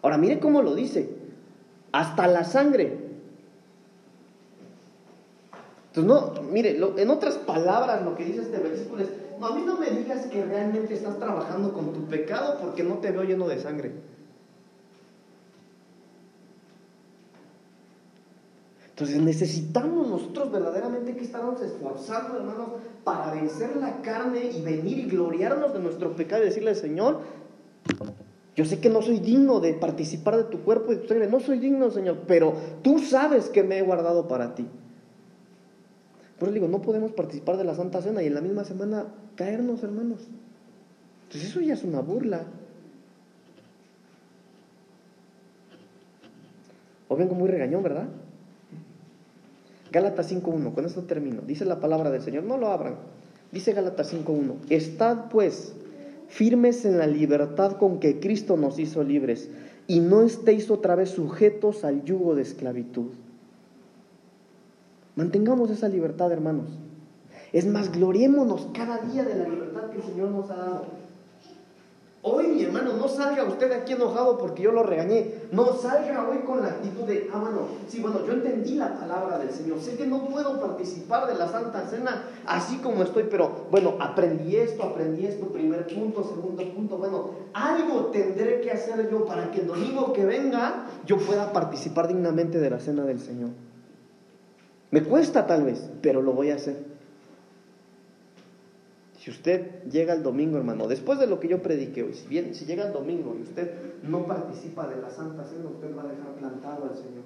[0.00, 1.08] Ahora, mire cómo lo dice.
[1.90, 2.98] Hasta la sangre.
[5.88, 9.08] Entonces, no, mire, en otras palabras, lo que dice este versículo es,
[9.40, 12.98] no, a mí no me digas que realmente estás trabajando con tu pecado porque no
[12.98, 14.13] te veo lleno de sangre.
[18.94, 22.68] Entonces necesitamos nosotros verdaderamente que estarnos esforzando, hermanos,
[23.02, 27.18] para vencer la carne y venir y gloriarnos de nuestro pecado y decirle Señor,
[28.54, 31.26] yo sé que no soy digno de participar de tu cuerpo y de tu sangre,
[31.26, 34.64] no soy digno, Señor, pero tú sabes que me he guardado para ti.
[36.38, 39.06] Por eso digo, no podemos participar de la Santa Cena y en la misma semana
[39.34, 40.20] caernos, hermanos.
[41.24, 42.44] Entonces eso ya es una burla.
[47.08, 48.06] O vengo muy regañón, ¿verdad?
[49.94, 51.42] Gálatas 5.1, con esto termino.
[51.46, 52.96] Dice la palabra del Señor, no lo abran.
[53.52, 55.72] Dice Gálatas 5.1, estad pues
[56.26, 59.50] firmes en la libertad con que Cristo nos hizo libres
[59.86, 63.12] y no estéis otra vez sujetos al yugo de esclavitud.
[65.14, 66.70] Mantengamos esa libertad, hermanos.
[67.52, 71.03] Es más, gloriémonos cada día de la libertad que el Señor nos ha dado.
[72.26, 75.42] Hoy, mi hermano, no salga usted aquí enojado porque yo lo regañé.
[75.52, 79.36] No salga hoy con la actitud de, ah, bueno, sí, bueno, yo entendí la palabra
[79.36, 79.78] del Señor.
[79.78, 84.56] Sé que no puedo participar de la Santa Cena así como estoy, pero bueno, aprendí
[84.56, 86.96] esto, aprendí esto, primer punto, segundo punto.
[86.96, 92.08] Bueno, algo tendré que hacer yo para que el domingo que venga yo pueda participar
[92.08, 93.50] dignamente de la Cena del Señor.
[94.90, 96.93] Me cuesta tal vez, pero lo voy a hacer.
[99.24, 102.54] Si usted llega el domingo, hermano, después de lo que yo prediqué hoy, si bien
[102.54, 106.08] si llega el domingo y usted no participa de la Santa Cena, usted va a
[106.08, 107.24] dejar plantado al Señor.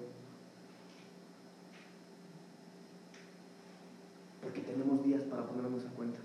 [4.40, 6.22] Porque tenemos días para ponernos a cuentas.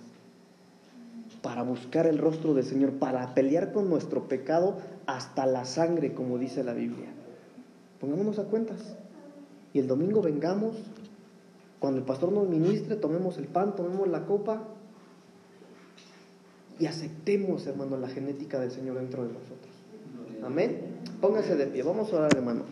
[1.41, 6.38] Para buscar el rostro del Señor, para pelear con nuestro pecado hasta la sangre, como
[6.38, 7.07] dice la Biblia.
[7.99, 8.95] Pongámonos a cuentas.
[9.74, 10.76] Y el domingo vengamos,
[11.80, 14.61] cuando el pastor nos ministre, tomemos el pan, tomemos la copa
[16.80, 19.74] y aceptemos, hermano, la genética del Señor dentro de nosotros.
[20.43, 20.78] Amén.
[21.21, 21.84] Póngase de pie.
[21.84, 22.63] Vamos a orar, hermano.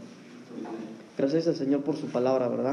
[1.17, 2.69] Gracias al Señor por su palabra, ¿verdad?